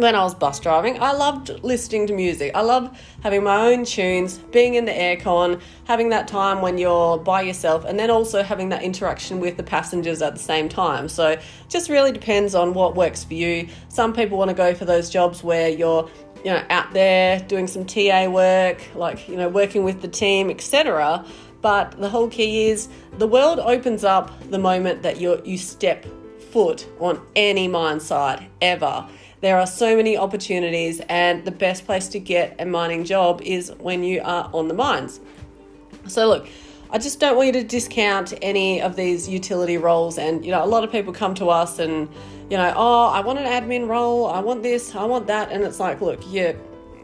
when 0.00 0.14
I 0.14 0.22
was 0.22 0.34
bus 0.34 0.58
driving, 0.60 1.00
I 1.00 1.12
loved 1.12 1.50
listening 1.62 2.06
to 2.08 2.14
music. 2.14 2.52
I 2.54 2.62
love 2.62 2.98
having 3.22 3.44
my 3.44 3.66
own 3.66 3.84
tunes, 3.84 4.38
being 4.38 4.74
in 4.74 4.84
the 4.84 4.92
aircon, 4.92 5.60
having 5.84 6.08
that 6.10 6.26
time 6.26 6.62
when 6.62 6.78
you're 6.78 7.18
by 7.18 7.42
yourself, 7.42 7.84
and 7.84 7.98
then 7.98 8.10
also 8.10 8.42
having 8.42 8.68
that 8.70 8.82
interaction 8.82 9.40
with 9.40 9.56
the 9.56 9.62
passengers 9.62 10.22
at 10.22 10.34
the 10.34 10.40
same 10.40 10.68
time. 10.68 11.08
So, 11.08 11.38
just 11.68 11.90
really 11.90 12.12
depends 12.12 12.54
on 12.54 12.74
what 12.74 12.96
works 12.96 13.24
for 13.24 13.34
you. 13.34 13.68
Some 13.88 14.12
people 14.12 14.38
want 14.38 14.48
to 14.50 14.56
go 14.56 14.74
for 14.74 14.84
those 14.84 15.10
jobs 15.10 15.42
where 15.42 15.68
you're 15.68 16.08
you 16.44 16.50
know 16.50 16.64
out 16.70 16.92
there 16.92 17.40
doing 17.40 17.66
some 17.66 17.84
TA 17.84 18.28
work, 18.28 18.82
like 18.94 19.28
you 19.28 19.36
know 19.36 19.48
working 19.48 19.84
with 19.84 20.02
the 20.02 20.08
team, 20.08 20.50
etc. 20.50 21.24
But 21.62 22.00
the 22.00 22.08
whole 22.08 22.28
key 22.28 22.70
is 22.70 22.88
the 23.18 23.26
world 23.26 23.58
opens 23.58 24.04
up 24.04 24.30
the 24.50 24.58
moment 24.58 25.02
that 25.02 25.20
you 25.20 25.40
you 25.44 25.58
step 25.58 26.06
foot 26.50 26.86
on 26.98 27.20
any 27.36 27.68
mine 27.68 28.00
site 28.00 28.48
ever. 28.60 29.06
There 29.40 29.58
are 29.58 29.66
so 29.66 29.96
many 29.96 30.18
opportunities, 30.18 31.00
and 31.08 31.44
the 31.44 31.50
best 31.50 31.86
place 31.86 32.08
to 32.08 32.18
get 32.18 32.56
a 32.58 32.66
mining 32.66 33.04
job 33.04 33.40
is 33.42 33.72
when 33.78 34.04
you 34.04 34.20
are 34.22 34.50
on 34.52 34.68
the 34.68 34.74
mines. 34.74 35.20
So, 36.06 36.28
look, 36.28 36.46
I 36.90 36.98
just 36.98 37.20
don't 37.20 37.36
want 37.36 37.46
you 37.46 37.52
to 37.54 37.64
discount 37.64 38.34
any 38.42 38.82
of 38.82 38.96
these 38.96 39.28
utility 39.28 39.78
roles. 39.78 40.18
And, 40.18 40.44
you 40.44 40.50
know, 40.50 40.62
a 40.62 40.66
lot 40.66 40.84
of 40.84 40.90
people 40.90 41.12
come 41.12 41.34
to 41.36 41.48
us 41.48 41.78
and, 41.78 42.08
you 42.50 42.56
know, 42.56 42.72
oh, 42.76 43.06
I 43.06 43.20
want 43.20 43.38
an 43.38 43.46
admin 43.46 43.88
role, 43.88 44.26
I 44.26 44.40
want 44.40 44.62
this, 44.62 44.94
I 44.94 45.04
want 45.04 45.28
that. 45.28 45.52
And 45.52 45.62
it's 45.62 45.78
like, 45.78 46.00
look, 46.00 46.20
yeah, 46.26 46.52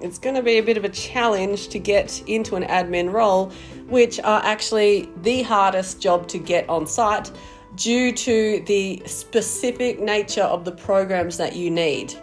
it's 0.01 0.19
going 0.19 0.35
to 0.35 0.43
be 0.43 0.59
a 0.59 0.63
bit 0.63 0.77
of 0.77 0.85
a 0.85 0.89
challenge 0.89 1.69
to 1.69 1.79
get 1.79 2.21
into 2.27 2.57
an 2.57 2.65
admin 2.65 3.13
role, 3.13 3.53
which 3.87 4.19
are 4.21 4.43
actually 4.45 5.09
the 5.23 5.43
hardest 5.43 6.01
job 6.01 6.27
to 6.29 6.39
get 6.39 6.69
on 6.69 6.87
site 6.87 7.31
due 7.77 8.13
to 8.13 8.63
the 8.67 9.03
specific 9.07 10.01
nature 10.01 10.43
of 10.43 10.65
the 10.65 10.73
programs 10.73 11.37
that 11.37 11.55
you 11.55 11.71
need. 11.71 12.15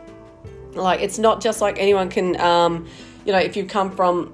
Like, 0.73 1.01
it's 1.01 1.19
not 1.19 1.41
just 1.41 1.61
like 1.61 1.79
anyone 1.79 2.09
can, 2.09 2.39
um, 2.41 2.87
you 3.25 3.31
know, 3.31 3.39
if 3.39 3.55
you 3.55 3.65
come 3.65 3.91
from 3.91 4.33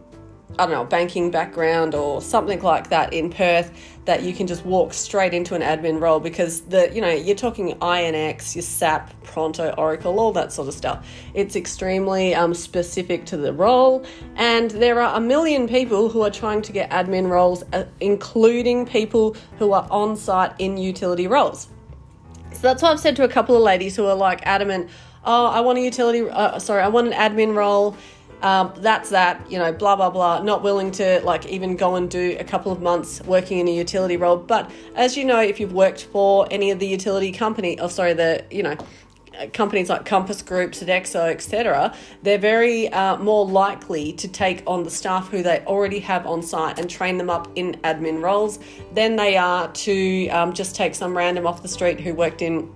I 0.58 0.66
don't 0.66 0.74
know, 0.74 0.84
banking 0.84 1.32
background 1.32 1.94
or 1.96 2.22
something 2.22 2.62
like 2.62 2.90
that 2.90 3.14
in 3.14 3.30
Perth 3.30 3.72
that 4.10 4.24
you 4.24 4.34
can 4.34 4.48
just 4.48 4.66
walk 4.66 4.92
straight 4.92 5.36
into 5.36 5.54
an 5.54 5.62
admin 5.62 6.02
role 6.02 6.20
because 6.20 6.62
the 6.62 6.92
you 6.92 7.00
know 7.00 7.12
you're 7.12 7.36
talking 7.36 7.76
INX, 7.76 8.56
your 8.56 8.64
SAP, 8.64 9.14
Pronto, 9.22 9.70
Oracle, 9.78 10.20
all 10.20 10.32
that 10.32 10.52
sort 10.52 10.68
of 10.68 10.74
stuff. 10.74 11.08
It's 11.36 11.56
extremely 11.56 12.34
um, 12.34 12.56
specific 12.56 13.26
to 13.26 13.38
the 13.38 13.54
role, 13.54 14.04
and 14.36 14.72
there 14.72 15.00
are 15.00 15.16
a 15.16 15.22
million 15.22 15.68
people 15.68 16.10
who 16.10 16.24
are 16.24 16.32
trying 16.32 16.64
to 16.64 16.72
get 16.72 16.90
admin 16.90 17.30
roles, 17.30 17.64
uh, 17.72 17.86
including 18.00 18.88
people 18.88 19.36
who 19.60 19.74
are 19.74 19.88
on 19.92 20.18
site 20.18 20.54
in 20.58 20.78
utility 20.78 21.28
roles. 21.28 21.68
So 22.54 22.62
that's 22.62 22.82
why 22.82 22.90
I've 22.90 23.00
said 23.00 23.16
to 23.18 23.24
a 23.26 23.30
couple 23.30 23.56
of 23.56 23.62
ladies 23.62 23.96
who 23.96 24.08
are 24.08 24.16
like 24.16 24.42
adamant, 24.48 24.90
oh, 25.24 25.46
I 25.46 25.60
want 25.60 25.78
a 25.78 25.82
utility, 25.82 26.28
uh, 26.28 26.58
sorry, 26.58 26.82
I 26.82 26.88
want 26.88 27.06
an 27.06 27.14
admin 27.14 27.54
role 27.54 27.96
um, 28.42 28.74
that's 28.78 29.10
that, 29.10 29.50
you 29.52 29.58
know, 29.58 29.72
blah, 29.74 29.96
blah, 29.96 30.10
blah. 30.10 30.42
Not 30.42 30.64
willing 30.64 30.92
to 30.92 31.22
like 31.24 31.46
even 31.48 31.76
go 31.76 31.96
and 31.96 32.10
do 32.10 32.38
a 32.40 32.44
couple 32.44 32.72
of 32.72 32.82
months 32.82 33.22
working 33.24 33.60
in 33.60 33.68
a 33.68 33.76
utility 33.76 34.18
role. 34.18 34.38
But 34.38 34.72
as 34.96 35.18
you 35.18 35.26
know, 35.26 35.42
if 35.42 35.60
you've 35.60 35.74
worked 35.74 36.06
for 36.06 36.48
any 36.50 36.72
of 36.72 36.80
the 36.80 36.88
utility 36.88 37.32
company, 37.32 37.80
or 37.80 37.90
sorry, 37.90 38.14
the, 38.14 38.46
you 38.50 38.64
know, 38.64 38.78
companies 39.54 39.90
like 39.90 40.06
Compass 40.06 40.42
Group, 40.42 40.72
Sodexo, 40.72 41.30
etc., 41.30 41.94
they're 42.24 42.38
very 42.38 42.90
uh, 42.90 43.18
more 43.18 43.46
likely 43.46 44.14
to 44.14 44.28
take 44.28 44.64
on 44.68 44.84
the 44.84 44.90
staff 44.90 45.30
who 45.30 45.44
they 45.44 45.64
already 45.66 46.00
have 46.00 46.26
on 46.26 46.42
site 46.42 46.80
and 46.80 46.90
train 46.90 47.18
them 47.18 47.30
up 47.30 47.50
in 47.56 47.74
admin 47.84 48.22
roles 48.22 48.60
than 48.94 49.16
they 49.16 49.38
are 49.38 49.72
to 49.72 50.28
um, 50.30 50.54
just 50.54 50.76
take 50.76 50.96
some 50.96 51.16
random 51.16 51.48
off 51.48 51.62
the 51.62 51.68
street 51.68 52.00
who 52.00 52.14
worked 52.14 52.42
in. 52.42 52.70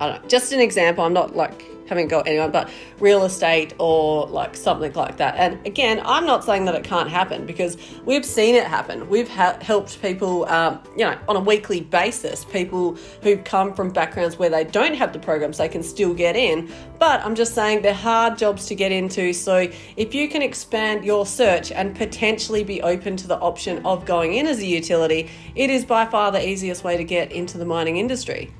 I 0.00 0.08
don't 0.08 0.22
know, 0.22 0.28
just 0.28 0.52
an 0.52 0.60
example. 0.60 1.04
I'm 1.04 1.12
not 1.12 1.36
like 1.36 1.64
haven't 1.92 2.08
got 2.08 2.26
anyone, 2.26 2.50
but 2.50 2.70
real 3.00 3.24
estate 3.24 3.74
or 3.78 4.26
like 4.26 4.56
something 4.56 4.92
like 4.94 5.18
that. 5.18 5.34
And 5.36 5.64
again, 5.66 6.00
I'm 6.04 6.24
not 6.24 6.42
saying 6.42 6.64
that 6.64 6.74
it 6.74 6.84
can't 6.84 7.10
happen 7.10 7.44
because 7.44 7.76
we've 8.04 8.24
seen 8.24 8.54
it 8.54 8.66
happen. 8.66 9.08
We've 9.10 9.28
ha- 9.28 9.58
helped 9.60 10.00
people, 10.00 10.48
um, 10.48 10.80
you 10.96 11.04
know, 11.04 11.18
on 11.28 11.36
a 11.36 11.40
weekly 11.40 11.82
basis, 11.82 12.46
people 12.46 12.96
who've 13.22 13.44
come 13.44 13.74
from 13.74 13.90
backgrounds 13.90 14.38
where 14.38 14.48
they 14.48 14.64
don't 14.64 14.94
have 14.94 15.12
the 15.12 15.18
programs, 15.18 15.58
they 15.58 15.68
can 15.68 15.82
still 15.82 16.14
get 16.14 16.34
in. 16.34 16.72
But 16.98 17.20
I'm 17.24 17.34
just 17.34 17.54
saying 17.54 17.82
they're 17.82 17.92
hard 17.92 18.38
jobs 18.38 18.66
to 18.66 18.74
get 18.74 18.90
into. 18.90 19.34
So 19.34 19.68
if 19.96 20.14
you 20.14 20.28
can 20.28 20.40
expand 20.40 21.04
your 21.04 21.26
search 21.26 21.70
and 21.72 21.94
potentially 21.94 22.64
be 22.64 22.80
open 22.80 23.16
to 23.18 23.26
the 23.28 23.38
option 23.38 23.84
of 23.84 24.06
going 24.06 24.34
in 24.34 24.46
as 24.46 24.60
a 24.60 24.66
utility, 24.66 25.28
it 25.54 25.68
is 25.68 25.84
by 25.84 26.06
far 26.06 26.32
the 26.32 26.48
easiest 26.48 26.84
way 26.84 26.96
to 26.96 27.04
get 27.04 27.32
into 27.32 27.58
the 27.58 27.66
mining 27.66 27.98
industry. 27.98 28.50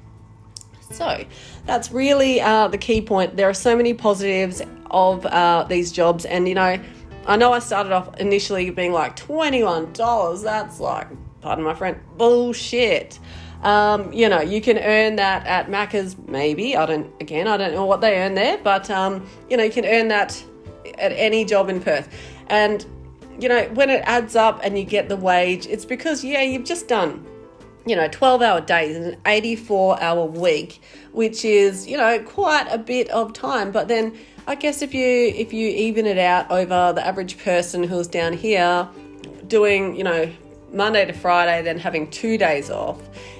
So 0.93 1.25
that's 1.67 1.91
really 1.93 2.41
uh, 2.41 2.69
the 2.69 2.79
key 2.79 3.01
point. 3.01 3.37
There 3.37 3.49
are 3.49 3.55
so 3.55 3.77
many 3.77 3.95
positives 3.95 4.63
of 4.91 5.25
uh, 5.27 5.65
these 5.65 5.91
jobs, 5.91 6.25
and 6.25 6.49
you 6.49 6.55
know, 6.55 6.79
I 7.27 7.37
know 7.37 7.53
I 7.53 7.61
started 7.61 7.93
off 7.93 8.19
initially 8.19 8.71
being 8.71 8.93
like 8.93 9.17
$21. 9.17 10.43
That's 10.43 10.81
like, 10.81 11.09
pardon 11.41 11.65
my 11.65 11.75
friend, 11.75 11.99
bullshit. 12.17 13.19
Um, 13.63 14.13
you 14.13 14.29
know, 14.29 14.41
you 14.41 14.61
can 14.61 14.79
earn 14.79 15.17
that 15.17 15.47
at 15.47 15.69
Macca's, 15.69 16.17
maybe. 16.27 16.77
I 16.77 16.85
don't, 16.85 17.13
again, 17.21 17.47
I 17.47 17.57
don't 17.57 17.73
know 17.73 17.87
what 17.87 18.01
they 18.01 18.21
earn 18.21 18.35
there, 18.35 18.59
but, 18.59 18.91
um, 18.91 19.25
you 19.49 19.57
know, 19.57 19.63
you 19.63 19.71
can 19.71 19.85
earn 19.85 20.09
that 20.09 20.43
at 20.99 21.13
any 21.13 21.45
job 21.45 21.69
in 21.69 21.81
Perth. 21.81 22.09
And, 22.49 22.85
you 23.39 23.49
know, 23.49 23.63
when 23.75 23.89
it 23.89 24.03
adds 24.05 24.35
up 24.35 24.61
and 24.65 24.77
you 24.77 24.85
get 24.85 25.09
the 25.09 25.17
wage, 25.17 25.67
it's 25.67 25.85
because, 25.85 26.25
yeah, 26.25 26.43
you've 26.43 26.65
just 26.65 26.89
done 26.89 27.25
you 27.87 27.97
know 27.97 28.09
12 28.09 28.43
hour 28.43 28.61
days 28.61 28.97
and 28.97 29.07
an 29.07 29.21
84 29.27 30.01
hour 30.03 30.25
week 30.25 30.81
which 31.13 31.45
is 31.45 31.87
you 31.87 31.97
know 31.97 32.19
quite 32.21 32.67
a 32.71 32.79
bit 32.79 33.09
of 33.11 33.33
time. 33.33 33.71
But 33.73 33.89
then 33.89 34.17
i 34.47 34.55
guess 34.55 34.83
if 34.83 34.93
you 34.93 35.07
if 35.07 35.53
you 35.53 35.69
even 35.69 36.07
it 36.07 36.19
out 36.19 36.51
over 36.51 36.93
the 36.93 37.07
average 37.07 37.39
person 37.39 37.83
who's 37.85 38.09
down 38.09 38.33
here 38.33 38.89
doing 39.47 39.95
you 39.95 40.03
know 40.03 40.31
monday 40.73 41.05
to 41.05 41.13
friday 41.13 41.63
then 41.63 41.79
having 41.79 42.11
two 42.11 42.37
days 42.37 42.69
off 42.69 42.99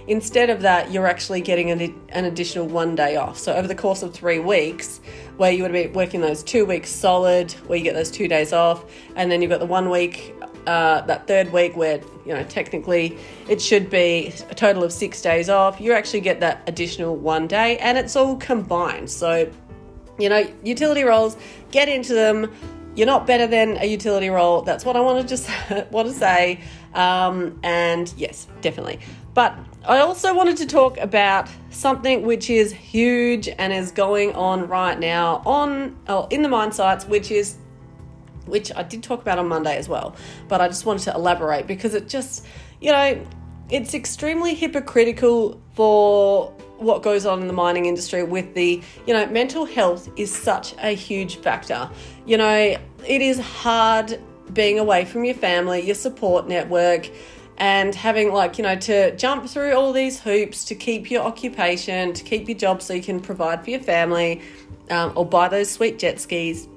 instead 0.09 0.51
of 0.51 0.63
that 0.63 0.91
you're 0.91 1.07
actually 1.07 1.41
getting 1.41 1.71
an, 1.71 2.01
an 2.11 2.25
additional 2.25 2.67
one 2.67 2.95
day 2.95 3.17
off. 3.17 3.39
So 3.39 3.55
over 3.55 3.69
the 3.69 3.75
course 3.75 4.03
of 4.03 4.13
three 4.13 4.39
weeks 4.39 5.01
where 5.37 5.53
you 5.53 5.63
would 5.63 5.73
be 5.73 5.87
working 5.89 6.21
those 6.21 6.43
two 6.43 6.65
weeks 6.65 6.91
solid 6.91 7.53
where 7.67 7.79
you 7.79 7.85
get 7.85 7.95
those 7.95 8.11
two 8.11 8.29
days 8.29 8.53
off 8.53 8.85
and 9.17 9.31
then 9.31 9.43
you've 9.43 9.51
got 9.51 9.61
the 9.61 9.67
one 9.67 9.91
week 9.91 10.35
uh, 10.67 11.01
that 11.03 11.27
third 11.27 11.53
week 11.53 11.77
where 11.77 12.01
you 12.25 12.33
know 12.33 12.45
technically 12.45 13.19
it 13.49 13.61
should 13.61 13.91
be 13.91 14.33
a 14.49 14.55
total 14.55 14.85
of 14.85 14.93
six 14.93 15.21
days 15.21 15.49
off 15.49 15.81
you 15.81 15.93
actually 15.93 16.21
get 16.21 16.41
that 16.41 16.63
additional 16.67 17.17
one 17.17 17.47
day 17.47 17.79
and 17.79 17.99
it's 17.99 18.17
all 18.17 18.37
combined. 18.37 19.11
So 19.11 19.51
you 20.19 20.29
know 20.29 20.47
utility 20.63 21.03
roles 21.03 21.37
get 21.71 21.89
into 21.89 22.15
them. 22.15 22.53
You're 22.95 23.07
not 23.07 23.27
better 23.27 23.47
than 23.47 23.79
a 23.79 23.87
utility 23.87 24.29
role 24.29 24.61
that's 24.61 24.85
what 24.85 24.97
i 24.97 25.01
want 25.01 25.23
to 25.23 25.27
just 25.27 25.49
want 25.91 26.09
to 26.09 26.15
say. 26.15 26.61
Um, 26.95 27.59
and 27.63 28.13
yes 28.17 28.47
definitely. 28.61 29.01
But 29.35 29.57
i 29.85 29.99
also 29.99 30.33
wanted 30.35 30.59
to 30.59 30.67
talk 30.67 30.97
about 30.99 31.49
something 31.71 32.23
which 32.25 32.51
is 32.51 32.73
huge 32.73 33.49
and 33.49 33.73
is 33.73 33.91
going 33.91 34.33
on 34.35 34.69
right 34.69 34.99
now 34.99 35.43
on 35.45 35.97
oh, 36.07 36.29
in 36.31 36.43
the 36.43 36.49
mine 36.49 36.71
sites 36.71 37.05
which 37.07 37.33
is 37.33 37.57
which 38.47 38.73
I 38.75 38.83
did 38.83 39.03
talk 39.03 39.21
about 39.23 39.39
on 39.39 39.49
Monday 39.49 39.77
as 39.77 39.89
well, 39.89 40.17
but 40.49 40.61
I 40.61 40.69
just 40.69 40.87
wanted 40.87 41.05
to 41.05 41.15
elaborate 41.15 41.67
because 41.67 41.95
it 41.95 42.09
just, 42.09 42.47
you 42.81 42.93
know, 42.93 43.25
it's 43.71 43.95
extremely 43.95 44.55
hypocritical 44.55 45.61
for 45.75 46.53
what 46.79 47.03
goes 47.03 47.25
on 47.25 47.41
in 47.41 47.47
the 47.47 47.53
mining 47.53 47.87
industry 47.87 48.23
with 48.23 48.55
the, 48.55 48.83
you 49.07 49.15
know, 49.15 49.25
mental 49.27 49.65
health 49.65 50.09
is 50.17 50.35
such 50.35 50.75
a 50.79 50.95
huge 50.95 51.37
factor. 51.37 51.89
You 52.27 52.37
know, 52.37 52.77
it 53.07 53.23
is 53.23 53.39
hard 53.39 54.21
being 54.53 54.79
away 54.79 55.05
from 55.05 55.25
your 55.25 55.35
family, 55.35 55.81
your 55.81 55.95
support 55.95 56.49
network, 56.49 57.09
and 57.59 57.95
having 57.95 58.33
like, 58.33 58.59
you 58.59 58.65
know, 58.65 58.77
to 58.77 59.17
jump 59.17 59.49
through 59.49 59.73
all 59.75 59.93
these 59.93 60.21
hoops 60.21 60.65
to 60.65 60.75
keep 60.75 61.11
your 61.11 61.23
occupation, 61.23 62.13
to 62.13 62.25
keep 62.25 62.49
your 62.49 62.59
job 62.59 62.83
so 62.83 62.93
you 62.93 63.03
can 63.03 63.21
provide 63.21 63.63
for 63.63 63.71
your 63.71 63.81
family 63.81 64.43
um, 64.91 65.13
or 65.15 65.25
buy 65.25 65.49
those 65.49 65.71
sweet 65.71 65.99
jet 65.99 66.21
skis. 66.21 66.69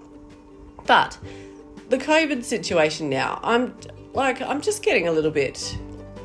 But 0.86 1.18
the 1.90 1.98
COVID 1.98 2.44
situation 2.44 3.10
now, 3.10 3.40
I'm 3.44 3.76
like, 4.14 4.42
I'm 4.42 4.62
just 4.62 4.84
getting 4.84 5.08
a 5.08 5.12
little 5.12 5.32
bit. 5.32 5.78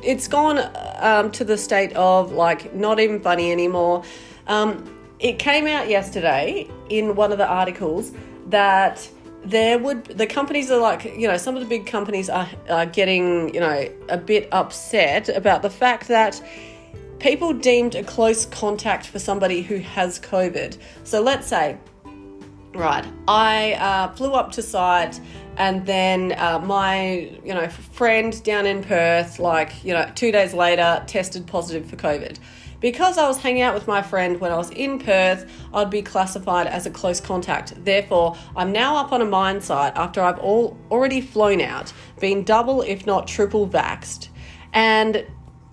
It's 0.03 0.27
gone 0.27 0.59
um, 0.99 1.31
to 1.31 1.43
the 1.43 1.57
state 1.57 1.93
of 1.93 2.31
like 2.31 2.73
not 2.73 2.99
even 2.99 3.19
funny 3.19 3.51
anymore. 3.51 4.03
Um, 4.47 4.97
it 5.19 5.37
came 5.37 5.67
out 5.67 5.87
yesterday 5.87 6.67
in 6.89 7.15
one 7.15 7.31
of 7.31 7.37
the 7.37 7.47
articles 7.47 8.11
that 8.47 9.07
there 9.43 9.79
would 9.79 10.05
the 10.05 10.27
companies 10.27 10.69
are 10.69 10.79
like 10.79 11.03
you 11.03 11.27
know 11.27 11.37
some 11.37 11.55
of 11.55 11.61
the 11.61 11.67
big 11.67 11.87
companies 11.87 12.29
are, 12.29 12.47
are 12.69 12.85
getting 12.85 13.53
you 13.53 13.59
know 13.59 13.89
a 14.09 14.17
bit 14.17 14.47
upset 14.51 15.29
about 15.29 15.63
the 15.63 15.69
fact 15.69 16.07
that 16.07 16.41
people 17.17 17.51
deemed 17.51 17.95
a 17.95 18.03
close 18.03 18.45
contact 18.45 19.07
for 19.07 19.17
somebody 19.17 19.63
who 19.63 19.77
has 19.77 20.19
covid 20.19 20.77
so 21.03 21.21
let's 21.21 21.47
say 21.47 21.75
right 22.75 23.05
i 23.27 23.73
uh, 23.73 24.13
flew 24.13 24.33
up 24.33 24.51
to 24.51 24.61
site 24.61 25.19
and 25.61 25.85
then 25.85 26.33
uh, 26.39 26.57
my 26.57 27.29
you 27.45 27.53
know 27.53 27.69
friend 27.69 28.43
down 28.43 28.65
in 28.65 28.83
Perth, 28.83 29.37
like 29.37 29.83
you 29.85 29.93
know, 29.93 30.11
two 30.15 30.31
days 30.31 30.55
later, 30.55 31.03
tested 31.05 31.45
positive 31.45 31.87
for 31.87 31.95
COVID. 31.97 32.39
Because 32.79 33.19
I 33.19 33.27
was 33.27 33.37
hanging 33.37 33.61
out 33.61 33.75
with 33.75 33.85
my 33.85 34.01
friend 34.01 34.41
when 34.41 34.51
I 34.51 34.57
was 34.57 34.71
in 34.71 34.97
Perth, 34.97 35.47
I'd 35.71 35.91
be 35.91 36.01
classified 36.01 36.65
as 36.65 36.87
a 36.87 36.89
close 36.89 37.21
contact. 37.21 37.73
Therefore, 37.85 38.35
I'm 38.55 38.71
now 38.71 38.95
up 38.97 39.11
on 39.11 39.21
a 39.21 39.25
mine 39.25 39.61
site 39.61 39.93
after 39.95 40.19
I've 40.19 40.39
all 40.39 40.79
already 40.89 41.21
flown 41.21 41.61
out, 41.61 41.93
been 42.19 42.43
double 42.43 42.81
if 42.81 43.05
not 43.05 43.27
triple 43.27 43.67
vaxed, 43.67 44.29
and 44.73 45.27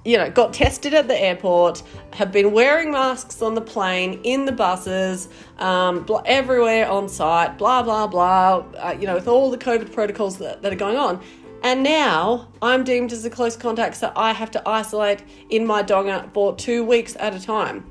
you 0.09 0.17
know, 0.17 0.31
got 0.31 0.55
tested 0.55 0.95
at 0.95 1.07
the 1.07 1.21
airport, 1.21 1.83
have 2.15 2.33
been 2.33 2.51
wearing 2.51 2.91
masks 2.91 3.43
on 3.43 3.55
the 3.55 3.61
plane, 3.61 4.19
in 4.25 4.47
the 4.47 4.53
buses, 4.53 5.29
um, 5.59 6.07
everywhere 6.25 6.89
on 6.89 7.11
site, 7.11 7.59
blah, 7.59 7.83
blah, 7.83 8.07
blah, 8.07 8.65
uh, 8.79 8.97
you 8.99 9.07
know, 9.07 9.15
with 9.15 9.29
all 9.29 9.51
the 9.51 9.59
COVID 9.59 9.93
protocols 9.93 10.39
that, 10.39 10.63
that 10.63 10.73
are 10.73 10.77
going 10.77 10.97
on. 10.97 11.23
And 11.63 11.83
now 11.83 12.49
I'm 12.63 12.85
deemed 12.85 13.13
as 13.13 13.23
a 13.27 13.29
close 13.29 13.55
contact, 13.55 13.97
so 13.99 14.11
I 14.17 14.33
have 14.33 14.51
to 14.53 14.67
isolate 14.67 15.25
in 15.51 15.67
my 15.67 15.83
donga 15.83 16.31
for 16.33 16.57
two 16.57 16.85
weeks 16.85 17.15
at 17.21 17.35
a 17.35 17.41
time. 17.41 17.85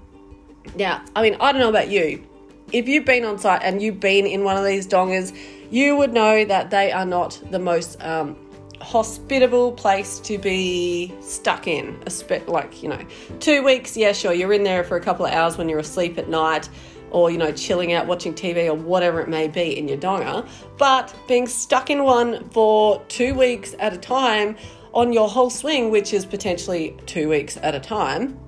Now, 0.75 1.05
I 1.15 1.21
mean, 1.21 1.37
I 1.39 1.51
don't 1.51 1.61
know 1.61 1.69
about 1.69 1.89
you. 1.89 2.25
If 2.71 2.87
you've 2.87 3.05
been 3.05 3.25
on 3.25 3.37
site 3.37 3.61
and 3.61 3.79
you've 3.79 3.99
been 3.99 4.25
in 4.25 4.43
one 4.43 4.57
of 4.57 4.65
these 4.65 4.87
dongas, 4.87 5.37
you 5.69 5.95
would 5.95 6.13
know 6.13 6.45
that 6.45 6.71
they 6.71 6.91
are 6.91 7.05
not 7.05 7.39
the 7.51 7.59
most 7.59 8.01
um, 8.01 8.35
hospitable 8.81 9.71
place 9.71 10.19
to 10.19 10.37
be 10.37 11.13
stuck 11.21 11.67
in. 11.67 11.99
Like, 12.47 12.81
you 12.81 12.89
know, 12.89 13.05
two 13.39 13.63
weeks, 13.63 13.97
yeah, 13.97 14.11
sure, 14.11 14.33
you're 14.33 14.53
in 14.53 14.63
there 14.63 14.83
for 14.83 14.97
a 14.97 15.01
couple 15.01 15.25
of 15.25 15.33
hours 15.33 15.57
when 15.57 15.69
you're 15.69 15.79
asleep 15.79 16.17
at 16.17 16.29
night 16.29 16.69
or, 17.11 17.31
you 17.31 17.37
know, 17.37 17.51
chilling 17.51 17.93
out, 17.93 18.05
watching 18.05 18.33
TV 18.33 18.67
or 18.67 18.73
whatever 18.73 19.21
it 19.21 19.29
may 19.29 19.47
be 19.47 19.77
in 19.77 19.87
your 19.87 19.97
donga. 19.97 20.45
But 20.77 21.15
being 21.27 21.47
stuck 21.47 21.89
in 21.89 22.03
one 22.03 22.49
for 22.49 23.01
two 23.07 23.33
weeks 23.33 23.75
at 23.79 23.93
a 23.93 23.97
time 23.97 24.57
on 24.93 25.13
your 25.13 25.29
whole 25.29 25.49
swing, 25.49 25.89
which 25.89 26.13
is 26.13 26.25
potentially 26.25 26.97
two 27.05 27.29
weeks 27.29 27.57
at 27.61 27.75
a 27.75 27.79
time, 27.79 28.39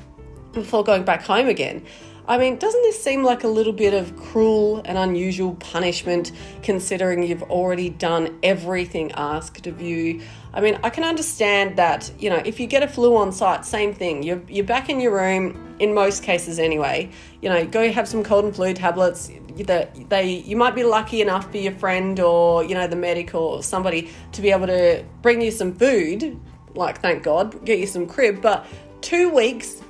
before 0.52 0.84
going 0.84 1.04
back 1.04 1.22
home 1.22 1.48
again. 1.48 1.86
I 2.30 2.38
mean, 2.38 2.58
doesn't 2.58 2.84
this 2.84 3.04
seem 3.04 3.24
like 3.24 3.44
a 3.44 3.48
little 3.48 3.74
bit 3.74 3.96
of 3.96 4.16
cruel 4.16 4.84
and 4.86 5.00
unusual 5.00 5.56
punishment 5.56 6.32
considering 6.62 7.24
you've 7.24 7.42
already 7.42 7.90
done 7.90 8.38
everything 8.44 9.12
asked 9.14 9.66
of 9.66 9.82
you? 9.82 10.22
I 10.54 10.62
mean, 10.62 10.78
I 10.84 10.92
can 10.92 11.04
understand 11.04 11.76
that, 11.78 12.12
you 12.20 12.30
know, 12.30 12.40
if 12.46 12.60
you 12.60 12.68
get 12.68 12.84
a 12.84 12.88
flu 12.88 13.18
on 13.18 13.32
site, 13.32 13.66
same 13.66 13.96
thing. 13.96 14.22
You're, 14.22 14.44
you're 14.48 14.64
back 14.64 14.90
in 14.90 15.00
your 15.00 15.16
room, 15.16 15.76
in 15.80 15.92
most 15.92 16.22
cases 16.22 16.60
anyway. 16.60 17.10
You 17.42 17.50
know, 17.50 17.66
go 17.66 17.92
have 17.92 18.08
some 18.08 18.24
cold 18.24 18.46
and 18.46 18.56
flu 18.56 18.76
tablets. 18.76 19.32
That 19.66 20.10
they, 20.12 20.30
you 20.30 20.56
might 20.56 20.76
be 20.76 20.84
lucky 20.84 21.24
enough 21.24 21.50
for 21.50 21.58
your 21.58 21.74
friend 21.74 22.20
or, 22.20 22.64
you 22.64 22.76
know, 22.76 22.86
the 22.86 22.96
medic 22.96 23.34
or 23.34 23.64
somebody 23.64 24.12
to 24.34 24.42
be 24.44 24.52
able 24.52 24.68
to 24.68 25.04
bring 25.24 25.42
you 25.42 25.50
some 25.50 25.74
food, 25.74 26.40
like, 26.76 27.02
thank 27.02 27.24
God, 27.24 27.66
get 27.66 27.80
you 27.80 27.88
some 27.88 28.06
crib. 28.06 28.40
But 28.40 28.68
two 29.02 29.34
weeks 29.34 29.82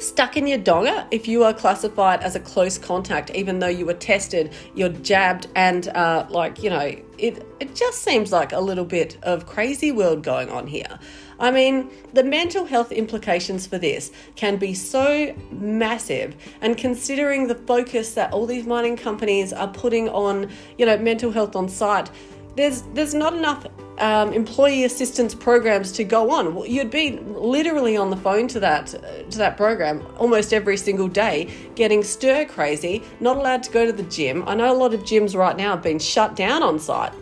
stuck 0.00 0.36
in 0.36 0.46
your 0.46 0.58
donga 0.58 1.06
if 1.10 1.28
you 1.28 1.44
are 1.44 1.52
classified 1.52 2.20
as 2.20 2.36
a 2.36 2.40
close 2.40 2.78
contact, 2.78 3.30
even 3.30 3.58
though 3.58 3.68
you 3.68 3.86
were 3.86 3.94
tested, 3.94 4.52
you're 4.74 4.88
jabbed, 4.88 5.46
and 5.54 5.88
uh, 5.88 6.26
like, 6.28 6.62
you 6.62 6.70
know, 6.70 6.94
it, 7.18 7.46
it 7.60 7.74
just 7.74 8.02
seems 8.02 8.32
like 8.32 8.52
a 8.52 8.60
little 8.60 8.84
bit 8.84 9.18
of 9.22 9.46
crazy 9.46 9.90
world 9.92 10.22
going 10.22 10.50
on 10.50 10.66
here. 10.66 10.98
I 11.40 11.50
mean, 11.50 11.90
the 12.14 12.24
mental 12.24 12.64
health 12.64 12.90
implications 12.90 13.66
for 13.66 13.78
this 13.78 14.10
can 14.34 14.56
be 14.56 14.74
so 14.74 15.34
massive, 15.50 16.36
and 16.60 16.76
considering 16.76 17.46
the 17.46 17.54
focus 17.54 18.14
that 18.14 18.32
all 18.32 18.46
these 18.46 18.66
mining 18.66 18.96
companies 18.96 19.52
are 19.52 19.68
putting 19.68 20.08
on, 20.08 20.50
you 20.78 20.86
know, 20.86 20.98
mental 20.98 21.30
health 21.30 21.54
on 21.54 21.68
site, 21.68 22.10
there's 22.58 22.82
there's 22.92 23.14
not 23.14 23.34
enough 23.34 23.66
um, 23.98 24.32
employee 24.32 24.84
assistance 24.84 25.34
programs 25.34 25.92
to 25.92 26.04
go 26.04 26.30
on. 26.30 26.68
You'd 26.68 26.90
be 26.90 27.18
literally 27.18 27.96
on 27.96 28.10
the 28.10 28.16
phone 28.16 28.48
to 28.48 28.60
that 28.60 28.86
to 29.30 29.38
that 29.38 29.56
program 29.56 30.04
almost 30.18 30.52
every 30.52 30.76
single 30.76 31.08
day, 31.08 31.48
getting 31.76 32.02
stir 32.02 32.44
crazy, 32.46 33.02
not 33.20 33.36
allowed 33.36 33.62
to 33.62 33.70
go 33.70 33.86
to 33.86 33.92
the 33.92 34.02
gym. 34.04 34.46
I 34.48 34.54
know 34.56 34.72
a 34.72 34.76
lot 34.76 34.92
of 34.92 35.02
gyms 35.02 35.36
right 35.36 35.56
now 35.56 35.70
have 35.70 35.82
been 35.82 35.98
shut 36.00 36.36
down 36.36 36.62
on 36.62 36.78
site 36.78 37.12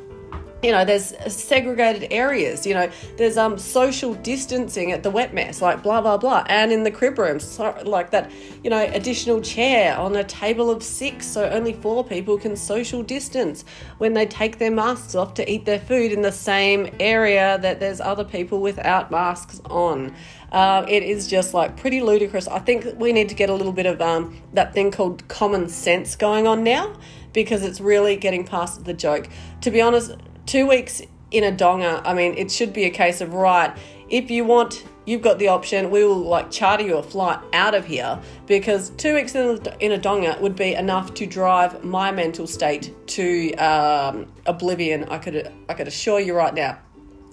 you 0.66 0.72
know 0.72 0.85
there's 0.85 1.14
segregated 1.33 2.09
areas 2.11 2.66
you 2.66 2.74
know 2.74 2.90
there's 3.16 3.37
um 3.37 3.57
social 3.57 4.14
distancing 4.14 4.90
at 4.90 5.05
the 5.05 5.11
wet 5.11 5.33
mess 5.33 5.62
like 5.62 5.81
blah 5.81 6.00
blah 6.00 6.16
blah 6.16 6.44
and 6.48 6.72
in 6.72 6.83
the 6.83 6.90
crib 6.90 7.16
rooms 7.20 7.44
so, 7.44 7.72
like 7.85 8.11
that 8.11 8.33
you 8.64 8.68
know 8.68 8.85
additional 8.92 9.40
chair 9.40 9.96
on 9.96 10.16
a 10.16 10.24
table 10.24 10.68
of 10.68 10.83
six 10.83 11.24
so 11.24 11.48
only 11.50 11.72
four 11.72 12.02
people 12.02 12.37
can 12.37 12.57
social 12.57 13.00
distance 13.05 13.64
when 13.98 14.12
they 14.12 14.26
take 14.26 14.59
their 14.59 14.72
masks 14.72 15.14
off 15.14 15.35
to 15.35 15.48
eat 15.48 15.64
their 15.66 15.79
food 15.79 16.11
in 16.11 16.22
the 16.22 16.33
same 16.33 16.92
area 16.98 17.59
that 17.62 17.79
there's 17.79 18.00
other 18.00 18.24
people 18.24 18.61
without 18.61 19.09
masks 19.09 19.61
on 19.66 20.12
uh, 20.50 20.85
it 20.88 21.02
is 21.02 21.26
just 21.26 21.55
like 21.55 21.76
pretty 21.76 22.00
ludicrous. 22.00 22.46
I 22.46 22.61
think 22.61 22.87
we 22.98 23.12
need 23.12 23.29
to 23.31 23.35
get 23.35 23.50
a 23.50 23.52
little 23.52 23.72
bit 23.72 23.85
of 23.85 24.00
um, 24.00 24.40
that 24.52 24.72
thing 24.72 24.92
called 24.92 25.26
common 25.26 25.68
sense 25.68 26.14
going 26.14 26.46
on 26.46 26.62
now 26.62 26.96
because 27.33 27.64
it's 27.64 27.81
really 27.81 28.16
getting 28.16 28.46
past 28.46 28.85
the 28.85 28.94
joke. 28.94 29.29
To 29.62 29.70
be 29.72 29.81
honest, 29.81 30.12
two 30.46 30.66
weeks 30.66 31.02
in 31.30 31.44
a 31.44 31.50
donga, 31.50 32.00
I 32.04 32.14
mean, 32.14 32.35
it 32.35 32.50
should 32.50 32.72
be 32.72 32.85
a 32.85 32.90
case 32.90 33.20
of 33.20 33.35
right, 33.35 33.76
if 34.09 34.30
you 34.30 34.44
want, 34.44 34.85
you've 35.04 35.22
got 35.22 35.38
the 35.38 35.48
option, 35.48 35.90
we 35.90 36.04
will 36.04 36.16
like 36.16 36.50
charter 36.50 36.85
you 36.85 36.96
a 36.96 37.02
flight 37.02 37.40
out 37.52 37.74
of 37.74 37.85
here 37.85 38.18
because 38.46 38.90
two 38.90 39.14
weeks 39.14 39.35
in 39.35 39.59
a, 39.59 39.76
in 39.85 39.92
a 39.92 39.98
donga 39.98 40.38
would 40.40 40.56
be 40.56 40.74
enough 40.74 41.14
to 41.14 41.26
drive 41.26 41.82
my 41.82 42.12
mental 42.12 42.46
state 42.46 42.94
to 43.09 43.52
um, 43.54 44.26
oblivion. 44.46 45.04
I 45.04 45.18
could, 45.18 45.52
I 45.68 45.74
could 45.74 45.88
assure 45.88 46.20
you 46.20 46.35
right 46.35 46.54
now. 46.54 46.78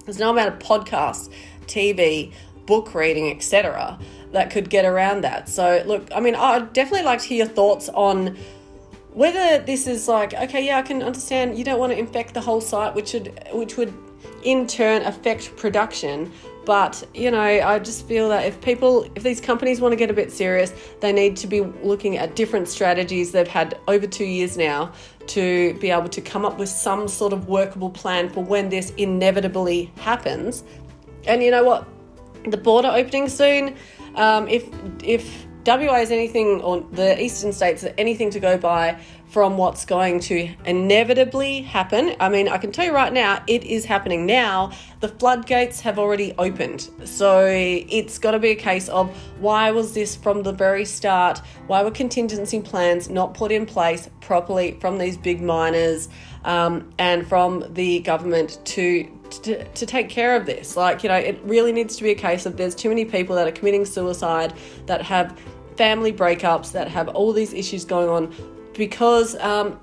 There's 0.04 0.18
no 0.18 0.30
amount 0.30 0.54
of 0.54 0.58
podcasts, 0.58 1.32
TV, 1.66 2.32
book 2.66 2.94
reading, 2.94 3.30
etc., 3.30 3.98
that 4.32 4.50
could 4.50 4.68
get 4.68 4.84
around 4.84 5.22
that. 5.22 5.48
So, 5.48 5.82
look, 5.86 6.08
I 6.12 6.18
mean, 6.18 6.34
I'd 6.34 6.72
definitely 6.72 7.04
like 7.04 7.20
to 7.20 7.28
hear 7.28 7.38
your 7.38 7.54
thoughts 7.54 7.88
on 7.90 8.36
whether 9.14 9.64
this 9.64 9.86
is 9.86 10.06
like 10.08 10.34
okay 10.34 10.66
yeah 10.66 10.78
i 10.78 10.82
can 10.82 11.02
understand 11.02 11.56
you 11.56 11.64
don't 11.64 11.78
want 11.78 11.92
to 11.92 11.98
infect 11.98 12.34
the 12.34 12.40
whole 12.40 12.60
site 12.60 12.94
which 12.94 13.12
would 13.14 13.40
which 13.52 13.76
would 13.76 13.92
in 14.42 14.66
turn 14.66 15.02
affect 15.02 15.56
production. 15.56 16.30
But 16.66 17.06
you 17.12 17.30
know 17.30 17.42
i 17.42 17.78
just 17.78 18.06
feel 18.08 18.30
that 18.30 18.46
if 18.46 18.58
people 18.62 19.04
if 19.14 19.22
these 19.22 19.38
companies 19.38 19.82
want 19.82 19.92
to 19.92 19.96
get 19.96 20.08
a 20.08 20.14
bit 20.14 20.32
serious 20.32 20.72
they 21.00 21.12
need 21.12 21.36
to 21.36 21.46
be 21.46 21.60
looking 21.60 22.16
at 22.16 22.36
different 22.36 22.68
strategies 22.68 23.32
they've 23.32 23.46
had 23.46 23.78
over 23.86 24.06
two 24.06 24.24
years 24.24 24.56
now 24.56 24.90
to 25.26 25.74
be 25.74 25.90
able 25.90 26.08
to 26.08 26.22
come 26.22 26.46
up 26.46 26.58
with 26.58 26.70
some 26.70 27.06
sort 27.06 27.34
of 27.34 27.48
workable 27.48 27.90
plan 27.90 28.30
for 28.30 28.42
when 28.42 28.70
this 28.70 28.90
inevitably 28.96 29.92
happens. 29.98 30.64
And 31.26 31.42
you 31.42 31.50
know 31.50 31.64
what? 31.64 31.86
The 32.48 32.56
border 32.56 32.88
opening 32.88 33.28
soon 33.28 33.76
um, 34.16 34.48
if 34.48 34.66
if 35.02 35.46
WA 35.66 35.96
is 35.96 36.10
anything, 36.10 36.60
or 36.60 36.86
the 36.92 37.20
eastern 37.22 37.52
states 37.52 37.84
are 37.84 37.94
anything 37.96 38.30
to 38.30 38.40
go 38.40 38.58
by 38.58 39.00
from 39.28 39.56
what's 39.56 39.84
going 39.84 40.20
to 40.20 40.48
inevitably 40.66 41.62
happen. 41.62 42.14
I 42.20 42.28
mean, 42.28 42.48
I 42.48 42.58
can 42.58 42.70
tell 42.70 42.84
you 42.84 42.92
right 42.92 43.12
now, 43.12 43.42
it 43.46 43.64
is 43.64 43.84
happening 43.84 44.26
now. 44.26 44.72
The 45.00 45.08
floodgates 45.08 45.80
have 45.80 45.98
already 45.98 46.34
opened. 46.38 46.90
So 47.04 47.46
it's 47.48 48.18
got 48.18 48.32
to 48.32 48.38
be 48.38 48.50
a 48.50 48.54
case 48.54 48.88
of 48.88 49.10
why 49.40 49.70
was 49.70 49.94
this 49.94 50.14
from 50.14 50.42
the 50.42 50.52
very 50.52 50.84
start? 50.84 51.38
Why 51.66 51.82
were 51.82 51.90
contingency 51.90 52.60
plans 52.60 53.08
not 53.08 53.34
put 53.34 53.50
in 53.50 53.64
place 53.66 54.08
properly 54.20 54.78
from 54.80 54.98
these 54.98 55.16
big 55.16 55.40
miners 55.40 56.08
um, 56.44 56.90
and 56.98 57.26
from 57.26 57.64
the 57.72 58.00
government 58.00 58.60
to 58.66 59.10
to, 59.42 59.64
to 59.64 59.86
take 59.86 60.08
care 60.08 60.36
of 60.36 60.46
this. 60.46 60.76
Like, 60.76 61.02
you 61.02 61.08
know, 61.08 61.16
it 61.16 61.40
really 61.42 61.72
needs 61.72 61.96
to 61.96 62.02
be 62.02 62.10
a 62.10 62.14
case 62.14 62.46
of 62.46 62.56
there's 62.56 62.74
too 62.74 62.88
many 62.88 63.04
people 63.04 63.34
that 63.36 63.48
are 63.48 63.52
committing 63.52 63.84
suicide, 63.84 64.54
that 64.86 65.02
have 65.02 65.36
family 65.76 66.12
breakups, 66.12 66.72
that 66.72 66.88
have 66.88 67.08
all 67.08 67.32
these 67.32 67.52
issues 67.52 67.84
going 67.84 68.08
on 68.08 68.34
because 68.74 69.36
um, 69.36 69.78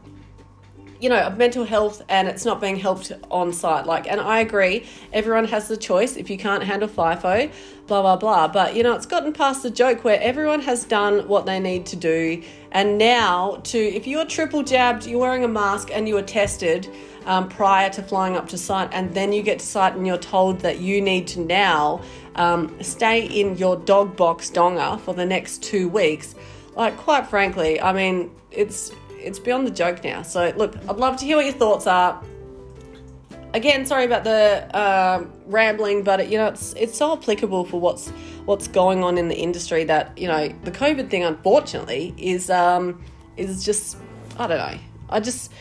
you 1.02 1.10
know, 1.10 1.20
of 1.20 1.38
mental 1.38 1.66
health 1.66 2.04
and 2.10 2.28
it's 2.28 2.46
not 2.46 2.62
being 2.62 2.76
helped 2.76 3.12
on 3.32 3.52
site. 3.52 3.88
Like, 3.88 4.08
and 4.08 4.22
I 4.22 4.40
agree, 4.40 4.86
everyone 5.12 5.46
has 5.46 5.68
the 5.68 5.76
choice 5.76 6.16
if 6.16 6.30
you 6.30 6.38
can't 6.38 6.64
handle 6.64 6.88
FIFO, 6.88 7.52
blah, 7.88 8.02
blah, 8.04 8.16
blah. 8.16 8.48
But, 8.48 8.76
you 8.76 8.84
know, 8.84 8.94
it's 8.94 9.08
gotten 9.08 9.34
past 9.34 9.64
the 9.64 9.72
joke 9.72 10.04
where 10.04 10.22
everyone 10.22 10.62
has 10.62 10.86
done 10.86 11.28
what 11.28 11.48
they 11.48 11.60
need 11.60 11.88
to 11.88 11.96
do. 11.96 12.44
And 12.72 13.00
now, 13.00 13.62
to 13.64 13.80
if 13.80 14.06
you're 14.06 14.26
triple 14.26 14.62
jabbed, 14.62 15.08
you're 15.08 15.20
wearing 15.20 15.44
a 15.44 15.48
mask 15.48 15.90
and 15.92 16.08
you 16.08 16.14
were 16.14 16.22
tested 16.22 16.88
um, 17.26 17.50
prior 17.50 17.90
to 17.90 18.04
flying 18.04 18.36
up 18.36 18.48
to 18.50 18.58
site, 18.58 18.90
and 18.94 19.14
then 19.14 19.34
you 19.34 19.42
get 19.42 19.60
to 19.60 19.66
site 19.66 19.96
and 19.96 20.06
you're 20.08 20.18
told 20.18 20.60
that 20.62 20.80
you 20.80 21.02
need 21.02 21.28
to 21.28 21.40
now 21.40 22.02
um, 22.36 22.76
stay 22.82 23.26
in 23.26 23.58
your 23.58 23.76
dog 23.78 24.16
box 24.16 24.50
donga 24.50 24.98
for 25.00 25.14
the 25.14 25.26
next 25.26 25.64
two 25.64 25.90
weeks. 25.90 26.36
Like, 26.76 26.96
quite 26.98 27.28
frankly, 27.28 27.82
I 27.82 27.94
mean, 27.94 28.32
it's 28.52 28.92
it's 29.12 29.40
beyond 29.40 29.68
the 29.68 29.72
joke 29.72 30.04
now. 30.04 30.22
So 30.22 30.52
look, 30.56 30.76
I'd 30.90 30.98
love 30.98 31.18
to 31.18 31.26
hear 31.26 31.38
what 31.38 31.46
your 31.46 31.54
thoughts 31.54 31.88
are. 31.88 32.22
Again, 33.54 33.86
sorry 33.86 34.06
about 34.06 34.24
the 34.24 34.70
uh, 34.76 35.26
rambling, 35.46 36.04
but 36.04 36.22
it, 36.22 36.30
you 36.30 36.38
know 36.38 36.48
it's 36.48 36.74
it's 36.74 36.98
so 36.98 37.14
applicable 37.14 37.66
for 37.66 37.80
what's 37.80 38.10
what's 38.46 38.68
going 38.68 39.04
on 39.04 39.18
in 39.18 39.28
the 39.28 39.36
industry 39.36 39.84
that 39.84 40.18
you 40.18 40.28
know 40.28 40.48
the 40.64 40.72
COVID 40.72 41.10
thing, 41.10 41.24
unfortunately, 41.24 42.14
is 42.18 42.50
um, 42.50 43.04
is 43.36 43.64
just 43.66 43.98
I 44.38 44.48
don't 44.48 44.58
know. 44.58 44.80
I 45.10 45.20
just 45.20 45.52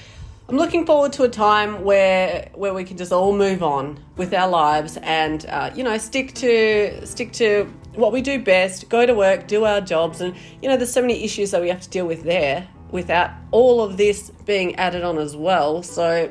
I'm 0.51 0.57
looking 0.57 0.85
forward 0.85 1.13
to 1.13 1.23
a 1.23 1.29
time 1.29 1.85
where 1.85 2.51
where 2.55 2.75
we 2.75 2.83
can 2.83 2.97
just 2.97 3.13
all 3.13 3.33
move 3.33 3.63
on 3.63 4.03
with 4.17 4.35
our 4.35 4.49
lives 4.49 4.99
and 5.01 5.47
uh, 5.47 5.71
you 5.77 5.85
know 5.85 5.97
stick 5.97 6.35
to 6.35 7.07
stick 7.07 7.31
to 7.35 7.73
what 7.95 8.11
we 8.13 8.21
do 8.21 8.43
best, 8.43 8.89
go 8.89 9.07
to 9.07 9.15
work, 9.15 9.47
do 9.47 9.65
our 9.65 9.81
jobs, 9.81 10.21
and 10.21 10.35
you 10.61 10.69
know 10.69 10.77
there's 10.77 10.93
so 10.93 11.03
many 11.03 11.23
issues 11.23 11.53
that 11.53 11.61
we 11.63 11.69
have 11.69 11.81
to 11.83 11.89
deal 11.89 12.05
with 12.05 12.25
there 12.25 12.67
without 12.91 13.31
all 13.53 13.81
of 13.81 13.97
this 13.97 14.31
being 14.45 14.75
added 14.75 15.05
on 15.05 15.19
as 15.19 15.37
well. 15.37 15.85
So, 15.85 16.29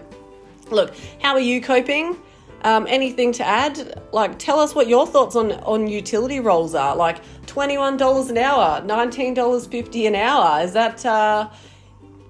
look, 0.69 0.93
how 1.21 1.31
are 1.31 1.39
you 1.39 1.61
coping? 1.61 2.17
Um, 2.65 2.87
anything 2.89 3.31
to 3.31 3.47
add? 3.47 4.03
Like, 4.11 4.37
tell 4.37 4.59
us 4.59 4.75
what 4.75 4.89
your 4.89 5.07
thoughts 5.07 5.37
on 5.37 5.53
on 5.63 5.87
utility 5.87 6.41
roles 6.41 6.75
are. 6.75 6.93
Like, 6.93 7.21
twenty 7.45 7.77
one 7.77 7.95
dollars 7.95 8.29
an 8.29 8.37
hour, 8.37 8.83
nineteen 8.83 9.33
dollars 9.33 9.65
fifty 9.65 10.07
an 10.07 10.15
hour. 10.15 10.61
Is 10.61 10.73
that 10.73 11.05
uh, 11.05 11.49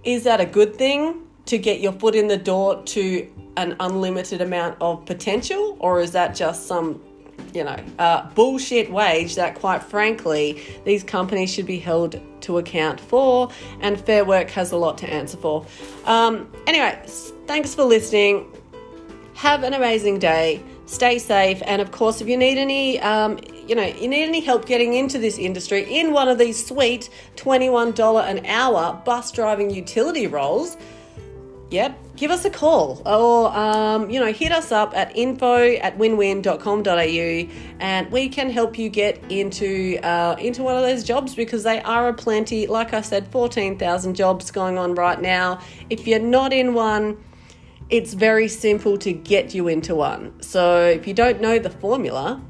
is 0.04 0.24
that 0.26 0.40
a 0.40 0.46
good 0.46 0.76
thing 0.76 1.26
to 1.50 1.58
get 1.58 1.80
your 1.82 1.94
foot 1.94 2.16
in 2.16 2.28
the 2.28 2.38
door 2.38 2.82
to 2.84 3.28
an 3.58 3.76
unlimited 3.80 4.42
amount 4.42 4.78
of 4.82 5.06
potential, 5.06 5.78
or 5.80 6.00
is 6.00 6.12
that 6.12 6.36
just 6.36 6.68
some 6.68 7.02
you 7.54 7.64
know, 7.64 7.78
uh, 7.98 8.30
bullshit 8.36 8.92
wage 8.92 9.36
that, 9.36 9.56
quite 9.56 9.82
frankly, 9.82 10.62
these 10.86 11.04
companies 11.04 11.52
should 11.52 11.66
be 11.66 11.80
held 11.80 12.20
to 12.42 12.58
account 12.58 13.00
for, 13.00 13.50
and 13.82 14.00
Fair 14.00 14.24
Work 14.24 14.50
has 14.52 14.72
a 14.72 14.78
lot 14.78 14.98
to 15.00 15.10
answer 15.10 15.38
for. 15.38 15.66
Um, 16.06 16.52
anyway, 16.68 17.02
thanks 17.48 17.74
for 17.74 17.84
listening. 17.84 18.46
Have 19.36 19.64
an 19.64 19.74
amazing 19.74 20.20
day. 20.20 20.62
Stay 20.86 21.18
safe, 21.18 21.62
and 21.66 21.82
of 21.82 21.92
course, 21.92 22.22
if 22.22 22.28
you 22.28 22.38
need 22.38 22.58
any, 22.58 23.00
um, 23.00 23.40
you 23.68 23.76
know, 23.76 23.86
you 23.86 24.08
need 24.08 24.24
any 24.24 24.42
help 24.42 24.66
getting 24.66 24.94
into 24.96 25.18
this 25.18 25.38
industry 25.38 25.82
in 26.00 26.12
one 26.14 26.28
of 26.28 26.38
these 26.38 26.64
sweet 26.64 27.10
twenty-one 27.36 27.94
dollar 27.94 28.22
an 28.22 28.46
hour 28.46 29.02
bus 29.06 29.32
driving 29.32 29.70
utility 29.70 30.28
roles, 30.28 30.78
yep, 31.70 31.98
give 32.16 32.32
us 32.32 32.46
a 32.46 32.50
call. 32.50 33.02
Or 33.06 33.56
um, 33.56 34.10
you 34.10 34.20
know 34.20 34.32
hit 34.32 34.52
us 34.52 34.72
up 34.72 34.96
at 34.96 35.16
info 35.16 35.76
at 35.76 35.98
winwin.com.au 35.98 37.54
and 37.80 38.12
we 38.12 38.30
can 38.30 38.50
help 38.50 38.78
you 38.78 38.90
get 38.90 39.20
into 39.30 40.00
uh, 40.04 40.36
into 40.40 40.64
one 40.64 40.76
of 40.76 40.82
those 40.82 41.04
jobs 41.04 41.36
because 41.36 41.64
they 41.64 41.82
are 41.82 42.10
a 42.10 42.14
plenty 42.14 42.68
like 42.68 42.94
i 42.94 43.02
said 43.02 43.28
14000 43.32 44.16
jobs 44.16 44.52
going 44.52 44.78
on 44.78 44.96
right 44.96 45.22
now. 45.22 45.60
If 45.90 46.08
you're 46.08 46.20
not 46.20 46.54
in 46.54 46.74
one 46.74 47.24
it's 47.90 48.14
very 48.14 48.48
simple 48.48 48.98
to 49.00 49.12
get 49.12 49.56
you 49.56 49.68
into 49.68 49.96
one. 49.96 50.42
So 50.44 50.86
if 50.86 51.08
you 51.08 51.14
don't 51.14 51.42
know 51.42 51.58
the 51.58 51.72
formula, 51.72 52.42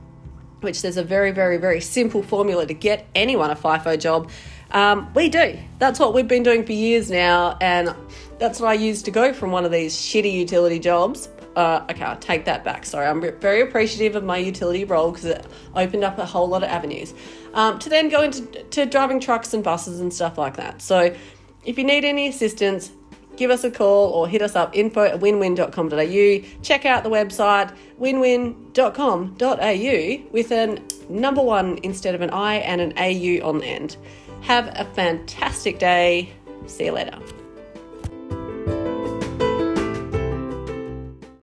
which 0.61 0.81
there's 0.81 0.97
a 0.97 1.03
very, 1.03 1.31
very, 1.31 1.57
very 1.57 1.79
simple 1.79 2.21
formula 2.21 2.65
to 2.65 2.73
get 2.73 3.07
anyone 3.15 3.49
a 3.49 3.55
FIFO 3.55 3.99
job, 3.99 4.29
um, 4.71 5.11
we 5.13 5.29
do. 5.29 5.57
That's 5.79 5.99
what 5.99 6.13
we've 6.13 6.27
been 6.27 6.43
doing 6.43 6.65
for 6.65 6.73
years 6.73 7.09
now, 7.09 7.57
and 7.61 7.95
that's 8.37 8.59
what 8.59 8.69
I 8.69 8.73
used 8.73 9.05
to 9.05 9.11
go 9.11 9.33
from 9.33 9.51
one 9.51 9.65
of 9.65 9.71
these 9.71 9.95
shitty 9.95 10.31
utility 10.31 10.79
jobs. 10.79 11.29
Uh, 11.55 11.85
okay, 11.89 12.03
I'll 12.03 12.17
take 12.17 12.45
that 12.45 12.63
back. 12.63 12.85
Sorry, 12.85 13.07
I'm 13.07 13.21
very 13.39 13.61
appreciative 13.61 14.15
of 14.15 14.23
my 14.23 14.37
utility 14.37 14.85
role 14.85 15.11
because 15.11 15.25
it 15.25 15.45
opened 15.75 16.03
up 16.03 16.17
a 16.17 16.25
whole 16.25 16.47
lot 16.47 16.63
of 16.63 16.69
avenues. 16.69 17.13
Um, 17.53 17.79
to 17.79 17.89
then 17.89 18.09
go 18.09 18.21
into 18.21 18.45
to 18.45 18.85
driving 18.85 19.19
trucks 19.19 19.53
and 19.53 19.63
buses 19.63 19.99
and 19.99 20.13
stuff 20.13 20.37
like 20.37 20.57
that. 20.57 20.81
So, 20.81 21.13
if 21.65 21.77
you 21.77 21.83
need 21.83 22.05
any 22.05 22.27
assistance, 22.27 22.91
give 23.35 23.49
us 23.49 23.63
a 23.63 23.71
call 23.71 24.11
or 24.11 24.27
hit 24.27 24.41
us 24.41 24.55
up 24.55 24.75
info 24.75 25.03
at 25.03 25.19
winwin.com.au. 25.19 26.61
Check 26.61 26.85
out 26.85 27.03
the 27.03 27.09
website 27.09 27.75
winwin.com.au 27.99 30.31
with 30.31 30.51
a 30.51 30.81
number 31.09 31.41
one 31.41 31.79
instead 31.83 32.15
of 32.15 32.21
an 32.21 32.29
I 32.29 32.55
and 32.55 32.79
an 32.79 32.93
AU 32.97 33.45
on 33.45 33.59
the 33.59 33.65
end. 33.65 33.97
Have 34.41 34.71
a 34.75 34.85
fantastic 34.85 35.79
day. 35.79 36.33
See 36.65 36.85
you 36.85 36.91
later. 36.91 37.19